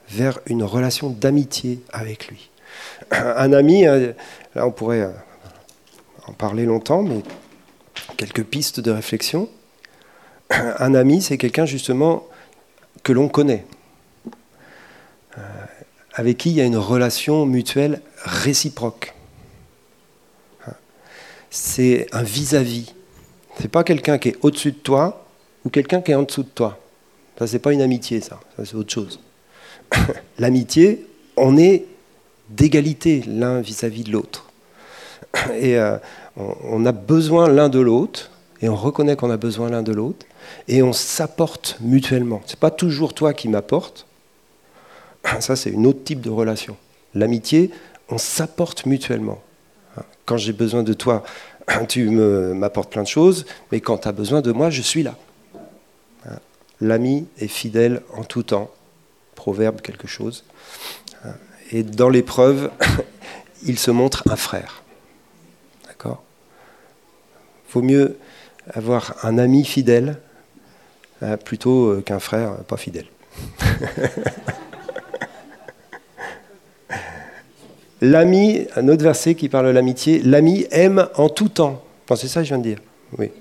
[0.10, 2.49] vers une relation d'amitié avec lui.
[3.12, 4.13] Un ami, euh,
[4.56, 5.12] là on pourrait euh,
[6.25, 7.21] en parler longtemps, mais
[8.17, 9.49] quelques pistes de réflexion.
[10.80, 12.28] Un ami, c'est quelqu'un justement
[13.04, 13.65] que l'on connaît,
[15.38, 15.41] euh,
[16.13, 19.13] avec qui il y a une relation mutuelle réciproque.
[21.50, 22.94] C'est un vis-à-vis.
[23.58, 25.26] Ce n'est pas quelqu'un qui est au-dessus de toi
[25.63, 26.80] ou quelqu'un qui est en dessous de toi.
[27.39, 28.39] Ça, c'est pas une amitié, ça.
[28.58, 29.20] Ça, c'est autre chose.
[30.39, 31.06] L'amitié,
[31.38, 31.86] on est
[32.50, 34.50] d'égalité l'un vis-à-vis de l'autre.
[35.54, 35.98] Et euh,
[36.38, 40.26] on, a besoin l'un de l'autre, et on reconnaît qu'on a besoin l'un de l'autre,
[40.68, 42.42] et on s'apporte mutuellement.
[42.46, 44.06] Ce n'est pas toujours toi qui m'apportes.
[45.40, 46.78] Ça, c'est une autre type de relation.
[47.14, 47.72] L'amitié,
[48.10, 49.42] on s'apporte mutuellement.
[50.26, 51.24] Quand j'ai besoin de toi,
[51.88, 55.16] tu m'apportes plein de choses, mais quand tu as besoin de moi, je suis là.
[56.82, 58.70] L'ami est fidèle en tout temps.
[59.36, 60.44] Proverbe quelque chose.
[61.72, 62.72] Et dans l'épreuve,
[63.64, 64.84] il se montre un frère.
[65.88, 66.22] D'accord?
[67.72, 68.18] Vaut mieux
[68.72, 70.20] avoir un ami fidèle
[71.26, 73.08] euh, plutôt euh, qu'un frère pas fidèle.
[78.02, 81.84] L'ami, un autre verset qui parle de l'amitié, l'ami aime en tout temps.
[82.16, 82.80] c'est ça je viens de dire.
[83.18, 83.32] Oui.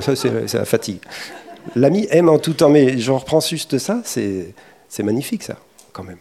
[0.00, 1.00] Ça, c'est la fatigue.
[1.74, 2.70] L'ami aime en tout temps.
[2.70, 4.54] Mais je reprends juste ça, c'est
[5.02, 5.56] magnifique, ça,
[5.92, 6.18] quand même.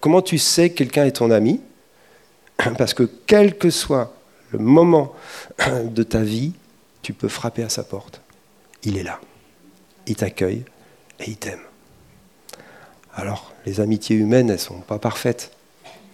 [0.00, 1.60] Comment tu sais que quelqu'un est ton ami?
[2.78, 4.12] Parce que quel que soit
[4.50, 5.14] le moment
[5.84, 6.52] de ta vie,
[7.02, 8.20] tu peux frapper à sa porte.
[8.82, 9.20] Il est là.
[10.08, 10.64] Il t'accueille
[11.20, 11.60] et il t'aime.
[13.14, 15.52] Alors, les amitiés humaines, elles ne sont pas parfaites.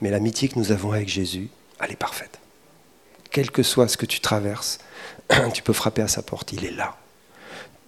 [0.00, 1.48] Mais l'amitié que nous avons avec Jésus,
[1.80, 2.38] elle est parfaite.
[3.30, 4.78] Quel que soit ce que tu traverses,
[5.54, 6.96] tu peux frapper à sa porte, il est là.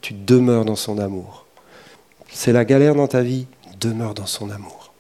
[0.01, 1.47] Tu demeures dans son amour.
[2.31, 3.47] C'est la galère dans ta vie,
[3.81, 4.93] demeure dans son amour.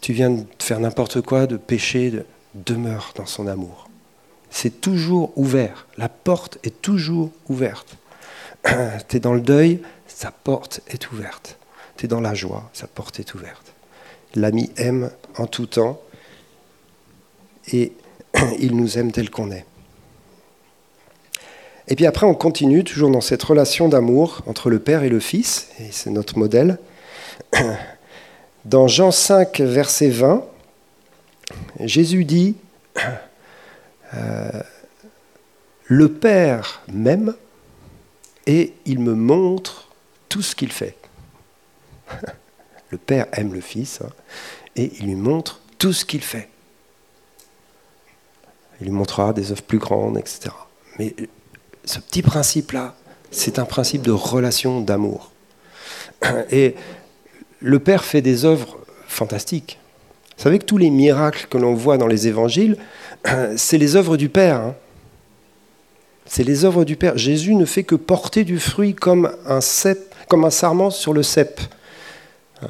[0.00, 2.22] Tu viens de faire n'importe quoi, de pécher,
[2.54, 3.88] demeure dans son amour.
[4.50, 5.86] C'est toujours ouvert.
[5.96, 7.96] La porte est toujours ouverte.
[9.08, 11.58] tu es dans le deuil, sa porte est ouverte.
[11.96, 13.72] Tu es dans la joie, sa porte est ouverte.
[14.34, 16.00] L'ami aime en tout temps
[17.72, 17.92] et
[18.58, 19.64] il nous aime tel qu'on est.
[21.88, 25.18] Et puis après, on continue toujours dans cette relation d'amour entre le Père et le
[25.18, 26.78] Fils, et c'est notre modèle.
[28.64, 30.44] Dans Jean 5, verset 20,
[31.80, 32.56] Jésus dit,
[34.14, 34.50] euh,
[35.86, 37.34] Le Père m'aime
[38.50, 39.86] et il me montre
[40.28, 40.96] tout ce qu'il fait.
[42.90, 44.10] Le Père aime le Fils hein,
[44.74, 46.48] et il lui montre tout ce qu'il fait.
[48.80, 50.50] Il lui montrera des œuvres plus grandes, etc.
[50.98, 51.14] Mais
[51.84, 52.96] ce petit principe-là,
[53.30, 55.30] c'est un principe de relation d'amour.
[56.50, 56.74] Et
[57.60, 59.78] le Père fait des œuvres fantastiques.
[60.36, 62.76] Vous savez que tous les miracles que l'on voit dans les évangiles,
[63.56, 64.56] c'est les œuvres du Père.
[64.56, 64.74] Hein.
[66.30, 67.18] C'est les œuvres du Père.
[67.18, 71.60] Jésus ne fait que porter du fruit comme un, sarment sur le cep.
[72.62, 72.68] Hein?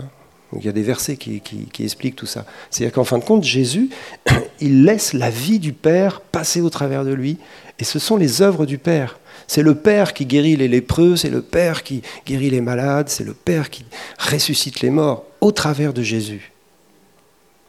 [0.56, 1.42] il y a des versets qui,
[1.78, 2.46] expliquent tout ça.
[2.70, 3.90] C'est-à-dire qu'en fin de compte, Jésus,
[4.60, 7.36] il laisse la vie du Père passer au travers de lui,
[7.78, 9.18] et ce sont les œuvres du Père.
[9.46, 13.24] C'est le Père qui guérit les lépreux, c'est le Père qui guérit les malades, c'est
[13.24, 13.84] le Père qui
[14.18, 16.50] ressuscite les morts au travers de Jésus.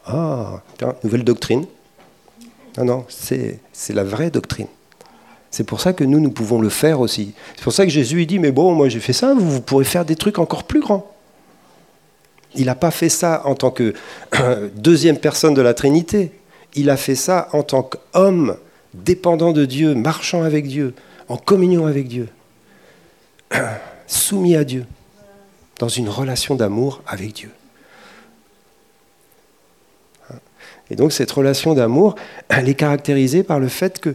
[0.06, 0.62] Ah,
[1.04, 1.66] nouvelle doctrine.
[2.78, 4.68] Non, non, c'est la vraie doctrine.
[5.52, 7.34] C'est pour ça que nous, nous pouvons le faire aussi.
[7.54, 9.60] C'est pour ça que Jésus il dit, mais bon, moi j'ai fait ça, vous, vous
[9.60, 11.14] pourrez faire des trucs encore plus grands.
[12.54, 13.94] Il n'a pas fait ça en tant que
[14.74, 16.32] deuxième personne de la Trinité.
[16.74, 18.56] Il a fait ça en tant qu'homme
[18.94, 20.94] dépendant de Dieu, marchant avec Dieu,
[21.28, 22.28] en communion avec Dieu,
[24.06, 24.86] soumis à Dieu,
[25.78, 27.50] dans une relation d'amour avec Dieu.
[30.90, 32.16] Et donc cette relation d'amour,
[32.50, 34.14] elle est caractérisée par le fait que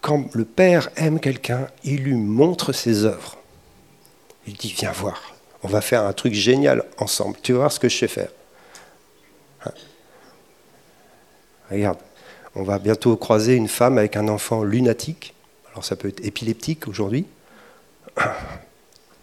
[0.00, 3.36] quand le Père aime quelqu'un, il lui montre ses œuvres.
[4.46, 7.80] Il dit, viens voir, on va faire un truc génial ensemble, tu vas voir ce
[7.80, 8.30] que je sais faire.
[9.66, 9.72] Hein
[11.70, 11.98] Regarde,
[12.54, 15.34] on va bientôt croiser une femme avec un enfant lunatique,
[15.70, 17.26] alors ça peut être épileptique aujourd'hui.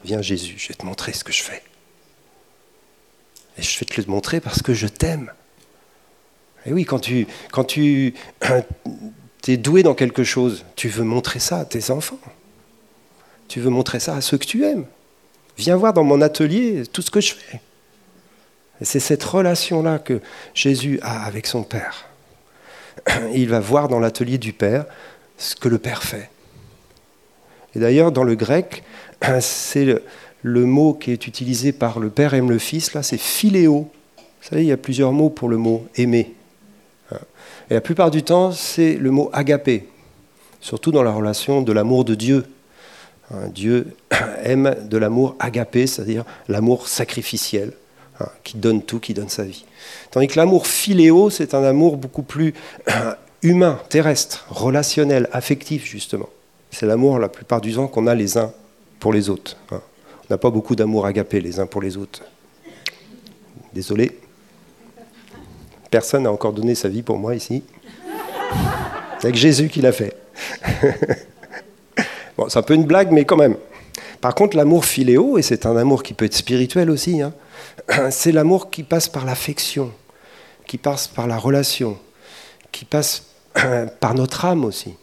[0.03, 1.61] Viens Jésus, je vais te montrer ce que je fais.
[3.57, 5.33] Et je vais te le montrer parce que je t'aime.
[6.65, 8.13] Et oui, quand tu, quand tu
[9.47, 12.19] es doué dans quelque chose, tu veux montrer ça à tes enfants.
[13.47, 14.85] Tu veux montrer ça à ceux que tu aimes.
[15.57, 17.61] Viens voir dans mon atelier tout ce que je fais.
[18.81, 20.21] C'est cette relation-là que
[20.53, 22.05] Jésus a avec son Père.
[23.33, 24.85] Il va voir dans l'atelier du Père
[25.37, 26.29] ce que le Père fait.
[27.75, 28.83] Et d'ailleurs, dans le grec,
[29.39, 29.85] c'est
[30.43, 33.89] le, mot qui est utilisé par le Père aime le Fils, là, c'est philéo.
[34.17, 36.35] Vous savez, il y a plusieurs mots pour le mot aimer.
[37.69, 39.87] Et la plupart du temps, c'est le mot agapé,
[40.61, 42.45] surtout dans la relation de l'amour de Dieu.
[43.53, 43.87] Dieu
[44.43, 47.73] aime de l'amour agapé, c'est-à-dire l'amour sacrificiel,
[48.21, 49.65] hein, qui donne tout, qui donne sa vie.
[50.11, 52.53] Tandis que l'amour philéo, c'est un amour beaucoup plus
[53.41, 56.29] humain, terrestre, relationnel, affectif, justement.
[56.71, 58.51] C'est l'amour, la plupart du temps, qu'on a les uns
[58.99, 59.57] pour les autres.
[59.71, 59.81] Hein.
[60.29, 62.23] On n'a pas beaucoup d'amour agapé les uns pour les autres.
[63.73, 64.17] Désolé.
[65.89, 67.63] Personne n'a encore donné sa vie pour moi ici.
[69.19, 70.15] C'est avec Jésus qui l'a fait.
[72.37, 73.55] bon, c'est un peu une blague, mais quand même.
[74.21, 77.33] Par contre, l'amour philéo, et c'est un amour qui peut être spirituel aussi, hein,
[78.09, 79.91] c'est l'amour qui passe par l'affection,
[80.65, 81.97] qui passe par la relation,
[82.71, 83.23] qui passe
[83.99, 84.95] par notre âme aussi.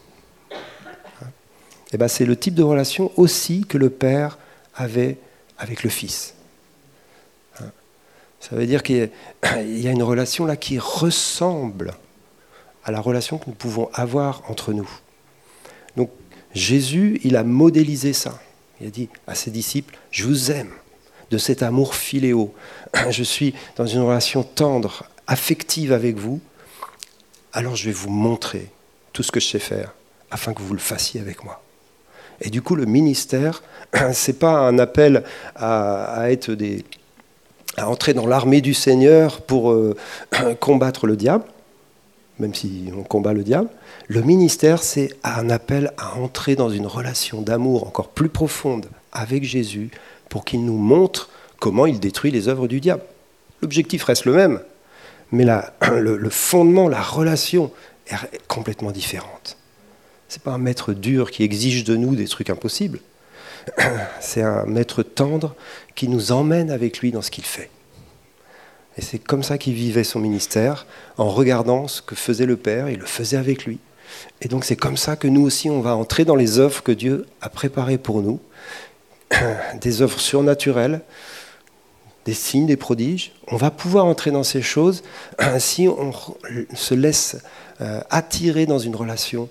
[1.93, 4.39] Et ben, c'est le type de relation aussi que le Père
[4.75, 5.17] avait
[5.59, 6.34] avec le Fils.
[8.41, 9.11] Ça veut dire qu'il
[9.45, 11.95] y a une relation là qui ressemble
[12.85, 14.89] à la relation que nous pouvons avoir entre nous.
[15.97, 16.11] Donc
[16.55, 18.39] Jésus, il a modélisé ça.
[18.81, 20.73] Il a dit à ses disciples, je vous aime
[21.31, 22.55] de cet amour filéo.
[23.11, 26.41] Je suis dans une relation tendre, affective avec vous.
[27.53, 28.71] Alors je vais vous montrer
[29.13, 29.95] tout ce que je sais faire
[30.31, 31.63] afin que vous le fassiez avec moi.
[32.41, 33.63] Et du coup, le ministère,
[34.13, 36.85] c'est pas un appel à, être des,
[37.77, 39.97] à entrer dans l'armée du Seigneur pour euh,
[40.61, 41.45] combattre le diable,
[42.39, 43.69] même si on combat le diable.
[44.09, 49.45] Le ministère, c'est un appel à entrer dans une relation d'amour encore plus profonde avec
[49.45, 49.91] Jésus
[50.29, 53.03] pour qu'il nous montre comment il détruit les œuvres du diable.
[53.63, 54.61] L'objectif reste le même,
[55.33, 55.45] mais
[55.93, 57.71] le, le fondement, la relation
[58.07, 59.57] est complètement différente.
[60.29, 63.01] Ce n'est pas un maître dur qui exige de nous des trucs impossibles.
[64.21, 65.55] C'est un maître tendre
[65.95, 67.71] qui nous emmène avec lui dans ce qu'il fait.
[68.97, 70.87] Et c'est comme ça qu'il vivait son ministère,
[71.19, 73.79] en regardant ce que faisait le Père, il le faisait avec lui.
[74.41, 76.93] Et donc c'est comme ça que nous aussi, on va entrer dans les œuvres que
[76.93, 78.41] Dieu a préparées pour nous,
[79.81, 81.01] des œuvres surnaturelles,
[82.25, 83.33] des signes, des prodiges.
[83.49, 85.03] On va pouvoir entrer dans ces choses
[85.59, 86.13] si on
[86.75, 87.37] se laisse
[87.81, 89.49] euh, attirer dans une relation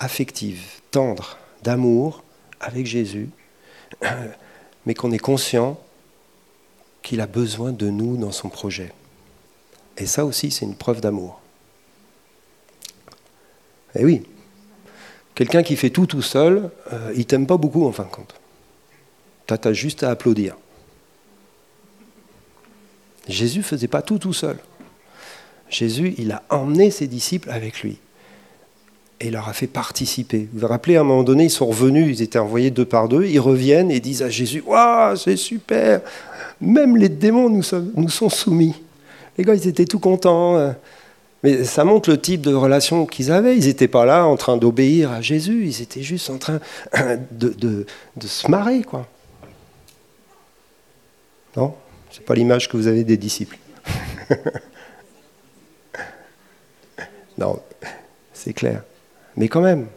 [0.00, 0.60] affective,
[0.90, 2.24] tendre, d'amour
[2.60, 3.28] avec Jésus,
[4.86, 5.78] mais qu'on est conscient
[7.02, 8.92] qu'il a besoin de nous dans son projet.
[9.96, 11.40] Et ça aussi, c'est une preuve d'amour.
[13.94, 14.22] Eh oui,
[15.34, 18.34] quelqu'un qui fait tout tout seul, euh, il t'aime pas beaucoup en fin de compte.
[19.46, 20.56] Tu as juste à applaudir.
[23.28, 24.58] Jésus faisait pas tout tout seul.
[25.68, 27.98] Jésus, il a emmené ses disciples avec lui
[29.22, 30.48] et leur a fait participer.
[30.52, 33.08] Vous vous rappelez, à un moment donné, ils sont revenus, ils étaient envoyés deux par
[33.08, 36.00] deux, ils reviennent et disent à Jésus Waouh, c'est super
[36.60, 38.74] Même les démons nous sont, soumis.
[39.38, 40.58] Les gars, ils étaient tout contents.
[40.58, 40.76] Hein.
[41.44, 43.56] Mais ça montre le type de relation qu'ils avaient.
[43.56, 46.58] Ils n'étaient pas là en train d'obéir à Jésus, ils étaient juste en train
[47.30, 49.06] de, de, se marrer, quoi.
[51.56, 51.74] Non?
[52.10, 53.56] C'est pas l'image que vous avez des disciples.
[57.38, 57.60] non,
[58.32, 58.82] c'est clair.
[59.36, 59.88] Mais quand même,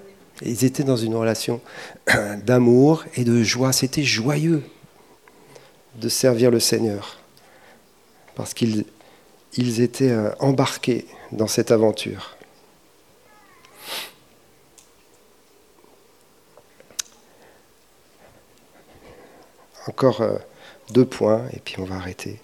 [0.42, 1.62] ils étaient dans une relation
[2.46, 3.72] d'amour et de joie.
[3.74, 4.64] C'était joyeux
[5.96, 7.20] de servir le Seigneur,
[8.36, 8.86] parce qu'ils
[9.58, 12.36] ils étaient euh, embarqués dans cette aventure.
[19.88, 20.38] Encore euh,
[20.92, 22.42] deux points, et puis on va arrêter.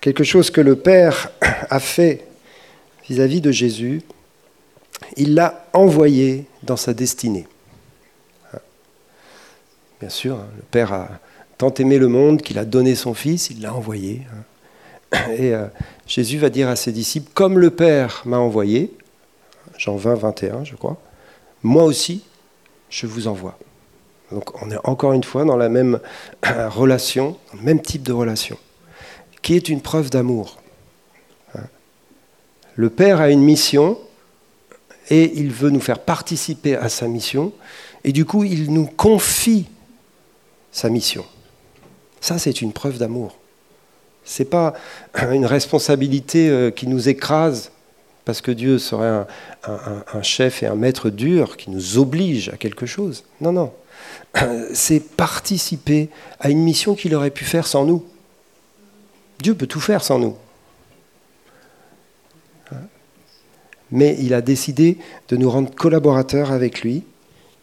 [0.00, 1.30] Quelque chose que le Père
[1.70, 2.26] a fait
[3.08, 4.02] vis-à-vis de Jésus,
[5.16, 7.46] il l'a envoyé dans sa destinée.
[10.00, 11.08] Bien sûr, hein, le Père a
[11.56, 14.22] tant aimé le monde qu'il a donné son Fils, il l'a envoyé.
[14.32, 15.18] Hein.
[15.32, 15.66] Et euh,
[16.06, 18.92] Jésus va dire à ses disciples, comme le Père m'a envoyé,
[19.76, 20.96] Jean 20, 21 je crois,
[21.62, 22.22] moi aussi,
[22.90, 23.58] je vous envoie.
[24.30, 25.98] Donc on est encore une fois dans la même
[26.42, 28.56] relation, le même type de relation,
[29.42, 30.58] qui est une preuve d'amour.
[31.54, 31.64] Hein.
[32.76, 33.98] Le Père a une mission
[35.08, 37.52] et il veut nous faire participer à sa mission,
[38.04, 39.66] et du coup il nous confie
[40.70, 41.24] sa mission.
[42.20, 43.36] Ça, c'est une preuve d'amour.
[44.24, 44.74] Ce n'est pas
[45.32, 47.70] une responsabilité euh, qui nous écrase
[48.24, 49.24] parce que Dieu serait
[49.64, 53.24] un, chef et un maître dur qui nous oblige à quelque chose.
[53.40, 53.72] Non, non.
[54.74, 58.04] C'est participer à une mission qu'il aurait pu faire sans nous.
[59.40, 60.36] Dieu peut tout faire sans nous.
[63.90, 67.04] Mais il a décidé de nous rendre collaborateurs avec lui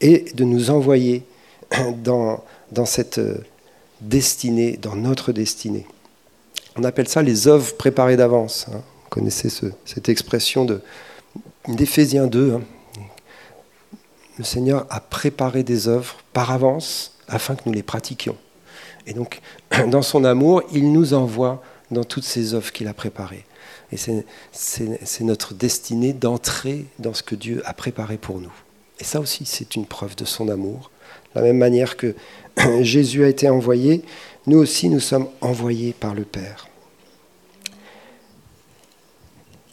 [0.01, 1.23] et de nous envoyer
[2.03, 3.37] dans, dans cette euh,
[4.01, 5.85] destinée, dans notre destinée.
[6.75, 8.67] On appelle ça les œuvres préparées d'avance.
[8.69, 8.77] Hein.
[9.03, 9.49] Vous connaissez
[9.85, 10.67] cette expression
[11.67, 12.53] d'Éphésiens 2.
[12.53, 12.61] Hein.
[14.37, 18.35] Le Seigneur a préparé des œuvres par avance afin que nous les pratiquions.
[19.07, 19.39] Et donc,
[19.87, 23.45] dans son amour, il nous envoie dans toutes ces œuvres qu'il a préparées.
[23.91, 28.53] Et c'est notre destinée d'entrer dans ce que Dieu a préparé pour nous.
[28.99, 30.91] Et ça aussi, c'est une preuve de son amour.
[31.33, 32.15] De la même manière que
[32.81, 34.03] Jésus a été envoyé,
[34.47, 36.67] nous aussi nous sommes envoyés par le Père.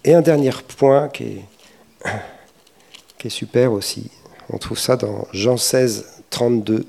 [0.05, 1.45] Et un dernier point qui
[3.25, 4.11] est, super aussi,
[4.51, 6.87] on trouve ça dans Jean 16, 32.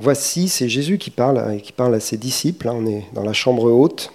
[0.00, 3.32] Voici, c'est Jésus qui parle, qui parle à ses disciples, hein, on est dans la
[3.32, 4.12] chambre haute.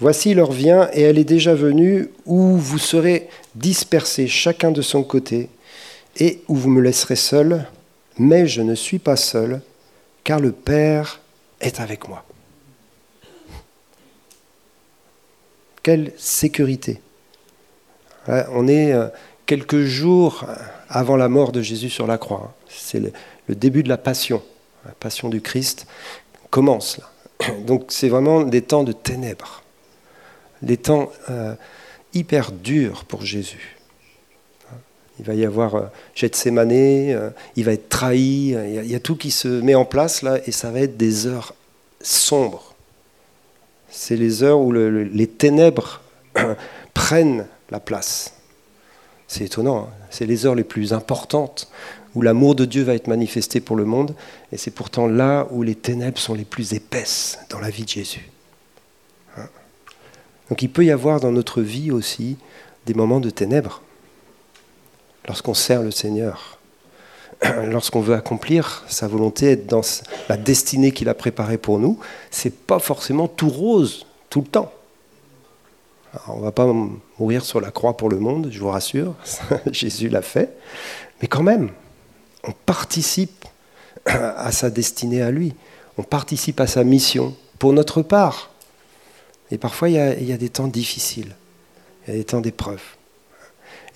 [0.00, 5.04] Voici l'heure vient et elle est déjà venue où vous serez dispersés chacun de son
[5.04, 5.48] côté
[6.16, 7.66] et où vous me laisserez seul,
[8.18, 9.60] mais je ne suis pas seul,
[10.24, 11.20] car le Père
[11.60, 12.24] est avec moi.
[15.84, 17.00] Quelle sécurité.
[18.26, 19.08] On est euh,
[19.46, 20.46] quelques jours
[20.88, 22.50] avant la mort de Jésus sur la croix.
[22.50, 22.54] Hein.
[22.68, 24.42] C'est le début de la passion.
[24.84, 25.86] La passion du Christ
[26.50, 27.54] commence là.
[27.66, 29.64] Donc c'est vraiment des temps de ténèbres
[30.64, 31.54] des temps euh,
[32.12, 33.76] hyper durs pour Jésus.
[35.20, 35.82] Il va y avoir euh,
[36.14, 40.22] Gethsemane, euh, il va être trahi, il y, a, tout qui se met en place
[40.22, 41.54] là, et ça va être des heures
[42.00, 42.74] sombres.
[43.88, 46.00] C'est les heures où les ténèbres
[46.94, 48.34] prennent la place.
[49.28, 49.94] C'est étonnant, hein.
[50.10, 51.70] c'est les heures les plus importantes
[52.14, 54.14] où l'amour de Dieu va être manifesté pour le monde,
[54.52, 57.88] et c'est pourtant là où les ténèbres sont les plus épaisses dans la vie de
[57.88, 58.30] Jésus.
[60.48, 62.36] Donc il peut y avoir dans notre vie aussi
[62.86, 63.82] des moments de ténèbres
[65.26, 66.58] lorsqu'on sert le Seigneur,
[67.66, 69.80] lorsqu'on veut accomplir sa volonté, être dans
[70.28, 71.98] la destinée qu'il a préparée pour nous,
[72.30, 74.72] c'est pas forcément tout rose tout le temps.
[76.28, 76.70] on ne va pas
[77.18, 79.14] mourir sur la croix pour le monde, je vous rassure,
[79.70, 80.50] Jésus l'a fait,
[81.22, 81.70] mais quand même,
[82.46, 83.44] on participe
[84.06, 85.54] à sa destinée à lui,
[85.96, 88.50] on participe à sa mission pour notre part.
[89.50, 91.34] Et parfois, il y, a, des temps difficiles,
[92.06, 92.82] il y a des temps d'épreuve.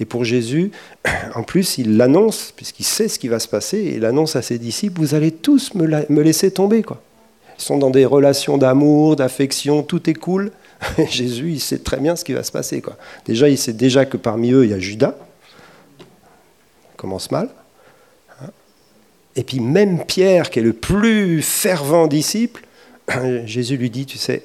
[0.01, 0.71] Et pour Jésus,
[1.35, 4.59] en plus, il l'annonce, puisqu'il sait ce qui va se passer, il annonce à ses
[4.59, 6.83] disciples, vous allez tous me, laisser tomber.
[6.83, 7.03] Quoi.
[7.59, 10.53] Ils sont dans des relations d'amour, d'affection, tout est cool.
[11.11, 12.81] Jésus, il sait très bien ce qui va se passer.
[13.27, 15.17] Déjà, il sait déjà que parmi eux, il y a Judas.
[16.97, 17.49] commence mal.
[19.39, 22.67] Et puis même Pierre, qui est le plus fervent disciple,
[23.45, 24.43] Jésus lui dit, tu sais,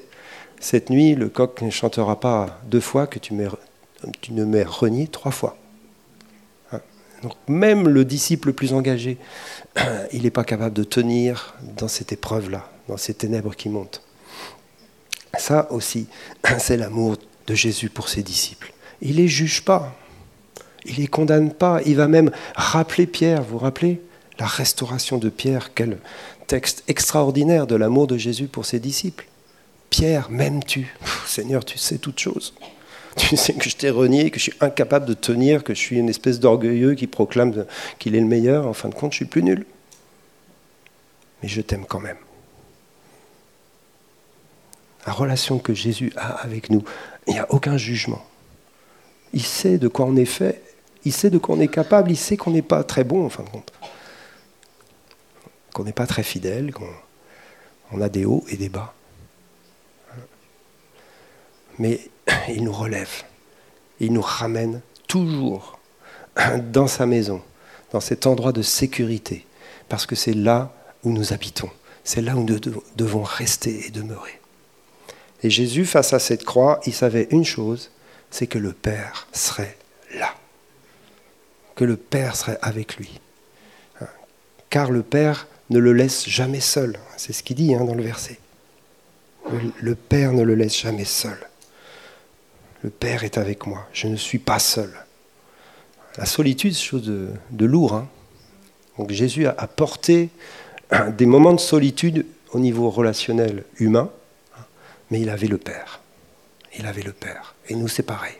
[0.60, 5.32] cette nuit, le coq ne chantera pas deux fois que tu, ne m'aies renié trois
[5.32, 5.56] fois.
[6.70, 6.78] Hein.
[7.24, 9.18] Donc même le disciple le plus engagé,
[10.12, 14.00] il n'est pas capable de tenir dans cette épreuve-là, dans ces ténèbres qui montent.
[15.40, 16.06] Ça aussi,
[16.58, 17.16] c'est l'amour
[17.48, 18.72] de Jésus pour ses disciples.
[19.02, 19.92] Il les juge pas,
[20.84, 24.00] il les condamne pas, il va même rappeler Pierre, vous vous rappelez?
[24.38, 25.98] La restauration de Pierre, quel
[26.46, 29.26] texte extraordinaire de l'amour de Jésus pour ses disciples.
[29.90, 30.94] Pierre, m'aimes-tu?
[31.26, 32.54] Seigneur, tu sais toutes choses.
[33.16, 35.98] Tu sais que je t'ai renié, que je suis incapable de tenir, que je suis
[35.98, 37.64] une espèce d'orgueilleux qui proclame
[37.98, 38.66] qu'il est le meilleur.
[38.66, 39.64] En fin de compte, je suis plus nul.
[41.42, 42.16] Mais je t'aime quand même.
[45.06, 46.82] La relation que Jésus a avec nous,
[47.28, 48.24] il n'y a aucun jugement.
[49.32, 50.62] Il sait de quoi on est fait,
[51.04, 53.28] il sait de quoi on est capable, il sait qu'on n'est pas très bon en
[53.28, 53.72] fin de compte.
[55.74, 58.94] Qu'on n'est pas très fidèle, qu'on a des hauts et des bas
[61.78, 62.00] mais
[62.48, 63.22] il nous relève.
[64.00, 65.78] il nous ramène toujours
[66.72, 67.42] dans sa maison,
[67.92, 69.46] dans cet endroit de sécurité,
[69.88, 71.70] parce que c'est là où nous habitons,
[72.02, 72.58] c'est là où nous
[72.96, 74.40] devons rester et demeurer.
[75.42, 77.90] Et Jésus, face à cette croix, il savait une chose,
[78.30, 79.76] c'est que le Père serait
[80.14, 80.34] là,
[81.76, 83.20] que le Père serait avec lui.
[84.70, 88.02] Car le Père ne le laisse jamais seul, c'est ce qu'il dit hein, dans le
[88.02, 88.38] verset.
[89.80, 91.38] Le Père ne le laisse jamais seul.
[92.82, 94.92] Le Père est avec moi, je ne suis pas seul.
[96.16, 97.94] La solitude, c'est chose de, lourd.
[97.94, 98.08] Hein.
[98.98, 100.30] Donc Jésus a, porté
[101.16, 104.10] des moments de solitude au niveau relationnel humain,
[105.10, 106.00] mais il avait le Père.
[106.78, 107.54] Il avait le Père.
[107.68, 108.34] Et nous, c'est pareil.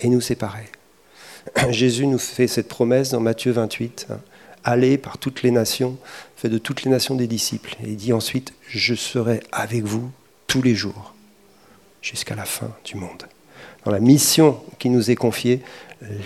[0.00, 0.66] Et nous, c'est pareil.
[1.70, 4.06] Jésus nous fait cette promesse dans Matthieu 28.
[4.10, 4.20] Hein.
[4.68, 5.96] Allez par toutes les nations,
[6.36, 7.76] faites de toutes les nations des disciples.
[7.84, 10.10] Et il dit ensuite, je serai avec vous
[10.48, 11.14] tous les jours,
[12.02, 13.28] jusqu'à la fin du monde.
[13.84, 15.62] Dans la mission qui nous est confiée,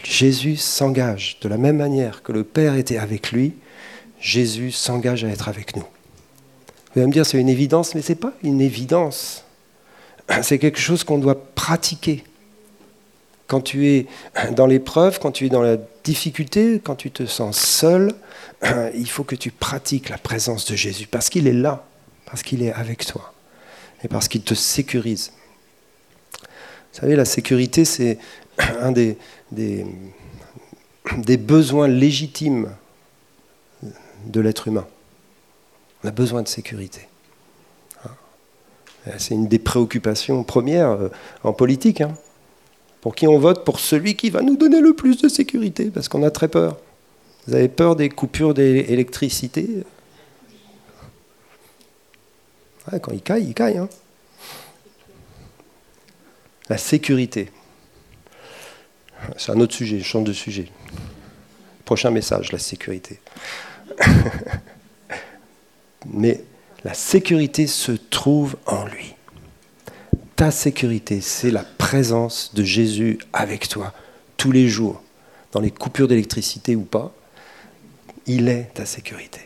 [0.02, 3.52] Jésus s'engage de la même manière que le Père était avec lui,
[4.20, 5.84] Jésus s'engage à être avec nous.
[6.94, 9.44] Vous allez me dire, c'est une évidence, mais ce n'est pas une évidence.
[10.42, 12.24] C'est quelque chose qu'on doit pratiquer.
[13.46, 14.06] Quand tu es
[14.52, 18.14] dans l'épreuve, quand tu es dans la difficulté, quand tu te sens seul,
[18.94, 21.86] il faut que tu pratiques la présence de Jésus, parce qu'il est là,
[22.26, 23.32] parce qu'il est avec toi,
[24.04, 25.32] et parce qu'il te sécurise.
[26.92, 28.18] Vous savez, la sécurité, c'est
[28.80, 29.16] un des,
[31.38, 32.70] besoins légitimes
[34.26, 34.86] de l'être humain.
[36.02, 37.06] On a besoin de sécurité.
[39.18, 41.08] C'est une des préoccupations premières euh,
[41.42, 42.02] en politique.
[42.02, 42.14] Hein.
[43.00, 43.64] Pour qui on vote?
[43.64, 46.76] Pour celui qui va nous donner le plus de sécurité, parce qu'on a très peur.
[47.46, 49.84] Vous avez peur des coupures d'électricité
[52.90, 53.78] Quand il caille, il caille.
[53.78, 53.88] Hein.
[56.68, 57.50] La sécurité.
[59.36, 60.66] C'est un autre sujet, je change de sujet.
[61.84, 63.20] Prochain message, la sécurité.
[66.06, 66.42] Mais
[66.84, 69.14] la sécurité se trouve en lui.
[70.36, 73.92] Ta sécurité, c'est la présence de Jésus avec toi
[74.36, 75.02] tous les jours,
[75.52, 77.12] dans les coupures d'électricité ou pas.
[78.32, 79.40] Il est ta sécurité.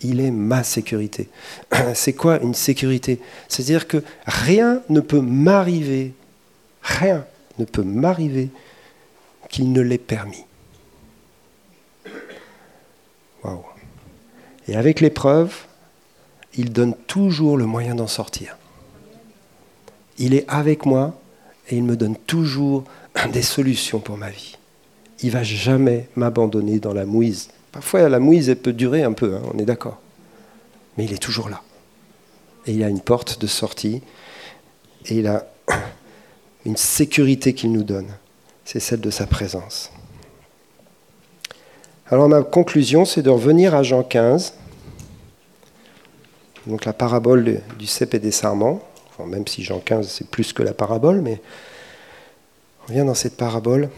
[0.00, 1.28] Il est ma sécurité.
[1.94, 3.20] C'est quoi une sécurité?
[3.48, 6.14] C'est-à-dire que rien ne peut m'arriver,
[6.82, 7.24] rien
[7.60, 8.50] ne peut m'arriver
[9.48, 10.44] qu'il ne l'ait permis.
[14.66, 15.54] Et avec l'épreuve,
[16.56, 18.56] il donne toujours le moyen d'en sortir.
[20.18, 21.20] Il est avec moi
[21.68, 22.82] et il me donne toujours
[23.32, 24.56] des solutions pour ma vie.
[25.22, 27.50] Il va jamais m'abandonner dans la mouise.
[27.74, 30.00] Parfois, la mouise, elle peut durer un peu, hein, on est d'accord.
[30.96, 31.60] Mais il est toujours là.
[32.66, 34.00] Et il a une porte de sortie
[35.06, 35.44] et il a
[36.64, 38.08] une sécurité qu'il nous donne
[38.64, 39.90] c'est celle de sa présence.
[42.06, 44.54] Alors ma conclusion, c'est de revenir à Jean 15,
[46.66, 48.80] donc la parabole du cep et des sarments,
[49.26, 51.40] même si Jean 15 c'est plus que la parabole, mais
[52.82, 53.90] on revient dans cette parabole.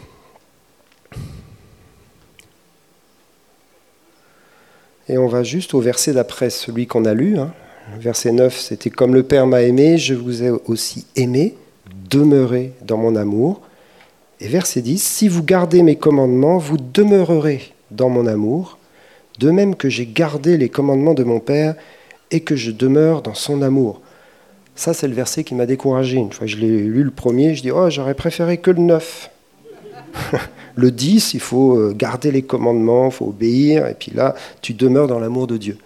[5.09, 7.37] Et on va juste au verset d'après celui qu'on a lu.
[7.37, 7.53] Hein.
[7.99, 11.55] Verset 9, c'était Comme le Père m'a aimé, je vous ai aussi aimé,
[12.09, 13.61] demeurez dans mon amour.
[14.41, 18.77] Et verset 10, Si vous gardez mes commandements, vous demeurerez dans mon amour,
[19.39, 21.75] de même que j'ai gardé les commandements de mon Père
[22.31, 24.01] et que je demeure dans son amour.
[24.75, 26.17] Ça, c'est le verset qui m'a découragé.
[26.17, 28.81] Une fois que je l'ai lu le premier, je dis, oh, j'aurais préféré que le
[28.81, 29.29] 9.
[30.75, 34.73] le 10, il faut euh, garder les commandements, il faut obéir, et puis là, tu
[34.73, 35.77] demeures dans l'amour de Dieu.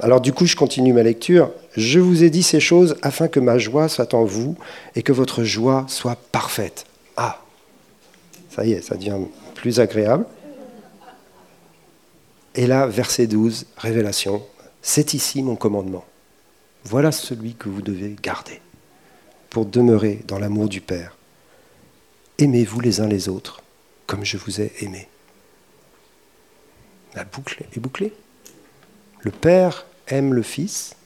[0.00, 1.50] Alors du coup, je continue ma lecture.
[1.76, 4.56] Je vous ai dit ces choses afin que ma joie soit en vous
[4.94, 6.84] et que votre joie soit parfaite.
[7.16, 7.40] Ah,
[8.50, 9.16] ça y est, ça devient
[9.54, 10.26] plus agréable.
[12.54, 14.42] Et là, verset 12, révélation,
[14.82, 16.04] c'est ici mon commandement.
[16.84, 18.60] Voilà celui que vous devez garder
[19.48, 21.16] pour demeurer dans l'amour du Père.
[22.38, 23.62] Aimez-vous les uns les autres
[24.06, 25.08] comme je vous ai aimé.
[27.14, 28.12] La boucle est bouclée.
[29.20, 30.96] Le Père aime le Fils,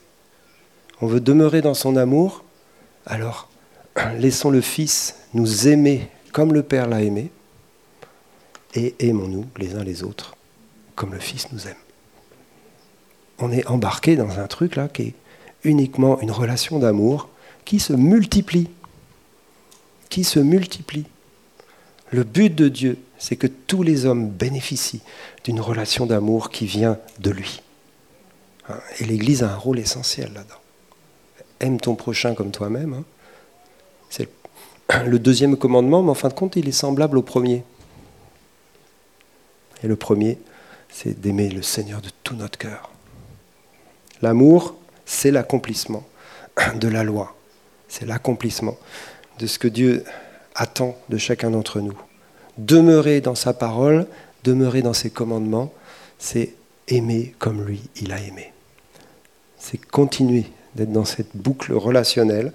[1.01, 2.43] on veut demeurer dans son amour,
[3.05, 3.49] alors
[4.17, 7.31] laissons le Fils nous aimer comme le Père l'a aimé,
[8.75, 10.35] et aimons-nous les uns les autres
[10.95, 11.75] comme le Fils nous aime.
[13.37, 15.13] On est embarqué dans un truc là qui est
[15.63, 17.29] uniquement une relation d'amour
[17.63, 18.69] qui se multiplie,
[20.09, 21.05] qui se multiplie.
[22.11, 25.01] Le but de Dieu, c'est que tous les hommes bénéficient
[25.43, 27.61] d'une relation d'amour qui vient de lui.
[28.67, 30.55] Hein, et l'Église a un rôle essentiel là-dedans.
[31.59, 32.93] Aime ton prochain comme toi-même.
[32.93, 34.25] Hein.
[35.05, 37.63] le deuxième commandement, mais en fin de compte, il est semblable au premier.
[39.83, 40.39] Et le premier,
[40.89, 42.91] c'est d'aimer le Seigneur de tout notre cœur.
[44.21, 46.05] L'amour, c'est l'accomplissement
[46.75, 47.35] de la loi.
[47.87, 48.77] C'est l'accomplissement
[49.39, 50.03] de ce que Dieu
[50.59, 51.97] attend de chacun d'entre nous.
[52.57, 54.05] Demeurer dans sa parole,
[54.43, 55.73] demeurer dans ses commandements,
[56.19, 56.53] c'est
[56.89, 58.51] aimer comme lui, il a aimé.
[59.57, 60.45] C'est continuer
[60.75, 62.51] d'être dans cette boucle relationnelle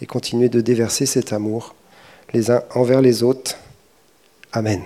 [0.00, 1.74] et continuer de déverser cet amour
[2.32, 3.56] les uns envers les autres.
[4.52, 4.82] Amen.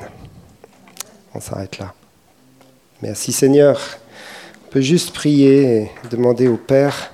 [1.34, 1.94] On s'arrête là.
[3.02, 3.80] Merci Seigneur.
[4.66, 7.12] On peut juste prier et demander au Père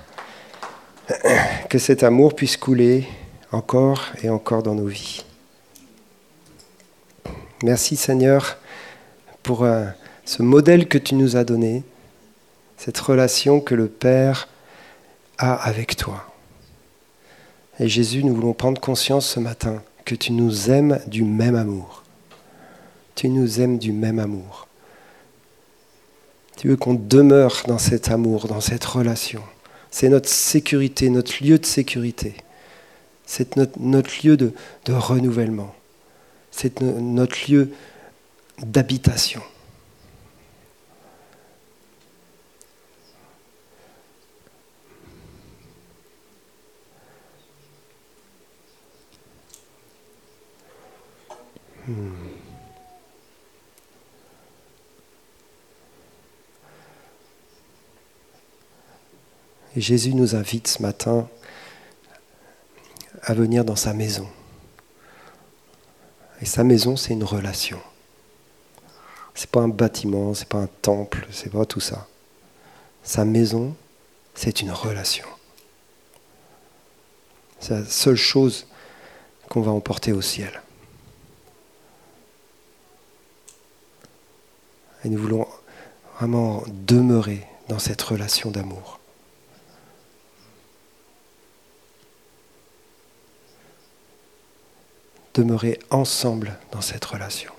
[1.69, 3.07] que cet amour puisse couler
[3.51, 5.24] encore et encore dans nos vies.
[7.63, 8.57] Merci Seigneur
[9.41, 9.85] pour euh,
[10.25, 11.83] ce modèle que tu nous as donné,
[12.77, 14.49] cette relation que le Père
[15.37, 16.25] a avec toi.
[17.79, 22.03] Et Jésus, nous voulons prendre conscience ce matin que tu nous aimes du même amour.
[23.15, 24.67] Tu nous aimes du même amour.
[26.57, 29.41] Tu veux qu'on demeure dans cet amour, dans cette relation.
[29.91, 32.35] C'est notre sécurité, notre lieu de sécurité.
[33.25, 34.53] C'est notre, lieu de,
[34.85, 35.73] de renouvellement.
[36.57, 37.73] C'est notre lieu
[38.59, 39.41] d'habitation.
[51.85, 52.13] Hmm.
[59.75, 61.27] Jésus nous invite ce matin
[63.23, 64.29] à venir dans sa maison.
[66.41, 67.79] Et sa maison, c'est une relation.
[69.33, 72.07] C'est pas un bâtiment, c'est pas un temple, c'est pas tout ça.
[73.03, 73.75] Sa maison,
[74.33, 75.25] c'est une relation.
[77.59, 78.67] C'est la seule chose
[79.49, 80.61] qu'on va emporter au ciel.
[85.03, 85.47] Et nous voulons
[86.17, 88.94] vraiment demeurer dans cette relation d'amour.
[95.35, 97.51] Demeurer ensemble dans cette relation.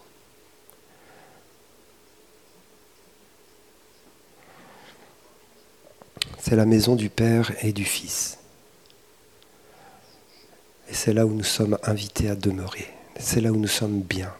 [6.39, 8.39] C'est la maison du Père et du Fils.
[10.89, 12.89] Et c'est là où nous sommes invités à demeurer.
[13.19, 14.33] C'est là où nous sommes bien.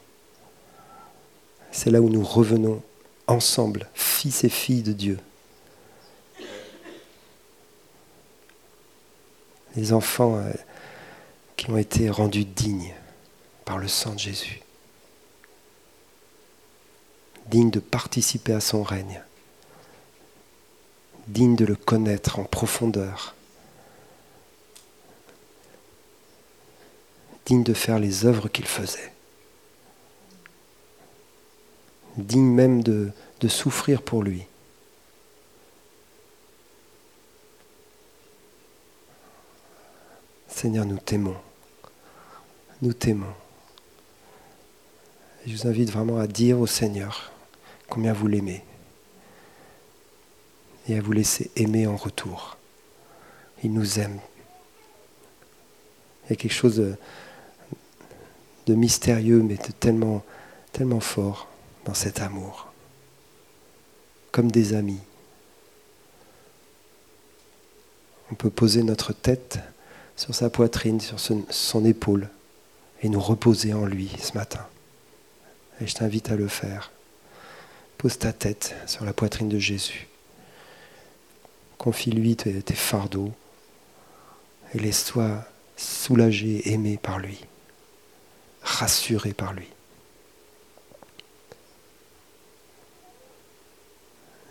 [1.73, 2.83] C'est là où nous revenons
[3.27, 5.19] ensemble, fils et filles de Dieu.
[9.75, 10.53] Les enfants euh,
[11.57, 12.95] qui ont été rendus dignes
[13.67, 14.63] par le sang de Jésus,
[17.49, 19.23] dignes de participer à son règne,
[21.29, 23.35] dignes de le connaître en profondeur,
[27.45, 29.13] dignes de faire les œuvres qu'il faisait.
[32.17, 34.47] digne même de, de souffrir pour lui.
[40.49, 41.37] Seigneur, nous t'aimons.
[42.81, 43.35] Nous t'aimons.
[45.47, 47.31] Je vous invite vraiment à dire au Seigneur
[47.89, 48.65] combien vous l'aimez
[50.89, 52.57] et à vous laisser aimer en retour.
[53.63, 54.19] Il nous aime.
[56.25, 56.77] Il y a quelque chose
[58.67, 60.25] de, mystérieux, mais de tellement,
[60.73, 61.49] tellement fort
[61.85, 62.73] dans cet amour,
[64.33, 65.01] comme des amis.
[68.33, 69.61] On peut poser notre tête
[70.17, 72.29] sur sa poitrine, sur son, épaule,
[73.03, 74.67] et nous reposer en lui ce matin.
[75.81, 76.91] Et je t'invite à le faire.
[77.99, 80.09] Pose ta tête sur la poitrine de Jésus.
[81.79, 83.33] Confie-lui tes, fardeaux
[84.75, 85.45] et laisse-toi
[85.77, 87.45] soulager, aimé par lui,
[88.63, 89.69] rassuré par lui.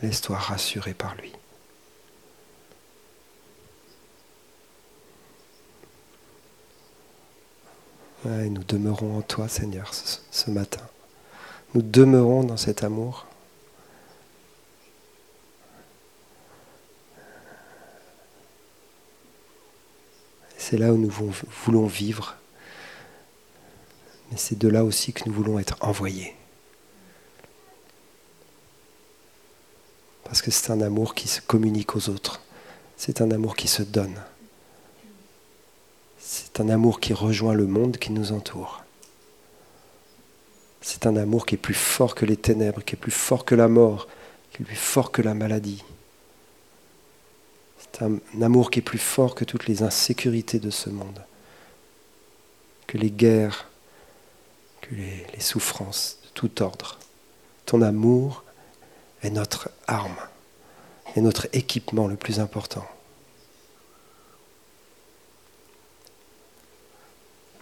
[0.02, 1.34] Laisse-toi rassurer par lui.
[8.26, 10.82] nous demeurons en toi, Seigneur, ce, matin.
[11.76, 13.26] Nous demeurons dans cet amour.
[20.58, 21.12] C'est là où nous
[21.66, 22.38] voulons vivre.
[24.32, 26.34] Mais c'est de là aussi que nous voulons être envoyés.
[30.24, 32.40] Parce que c'est un amour qui se communique aux autres.
[32.96, 34.16] C'est un amour qui se donne.
[36.20, 38.85] C'est un amour qui rejoint le monde qui nous entoure.
[40.88, 43.56] C'est un amour qui est plus fort que les ténèbres, qui est plus fort que
[43.56, 44.08] la mort,
[44.52, 45.84] qui est plus fort que la maladie.
[47.80, 51.26] C'est un amour qui est plus fort que toutes les insécurités de ce monde,
[52.86, 53.68] que les guerres,
[54.82, 57.00] que les souffrances de tout ordre.
[57.66, 58.44] Ton amour
[59.24, 60.20] est notre arme,
[61.16, 62.86] est notre équipement le plus important.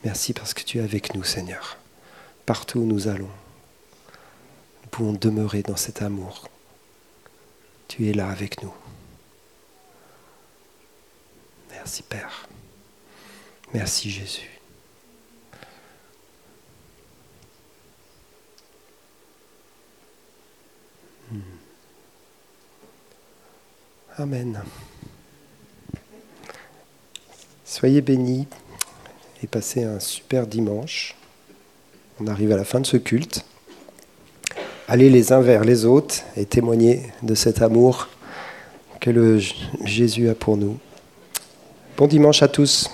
[0.04, 1.78] Merci parce que tu es avec nous, Seigneur.
[2.46, 3.30] Partout où nous allons,
[4.84, 6.50] nous pouvons demeurer dans cet amour.
[7.88, 8.74] Tu es là avec nous.
[11.72, 12.48] Merci, Père.
[13.74, 14.50] Merci, Jésus.
[21.32, 21.40] Hmm.
[24.18, 24.64] Amen.
[27.64, 28.48] Soyez bénis
[29.42, 31.16] et passez un super dimanche.
[32.20, 33.44] On arrive à la fin de ce culte.
[34.88, 38.08] Allez les uns vers les autres et témoignez de cet amour
[39.00, 39.40] que le
[39.84, 40.78] Jésus a pour nous.
[41.98, 42.90] Bon dimanche à tous.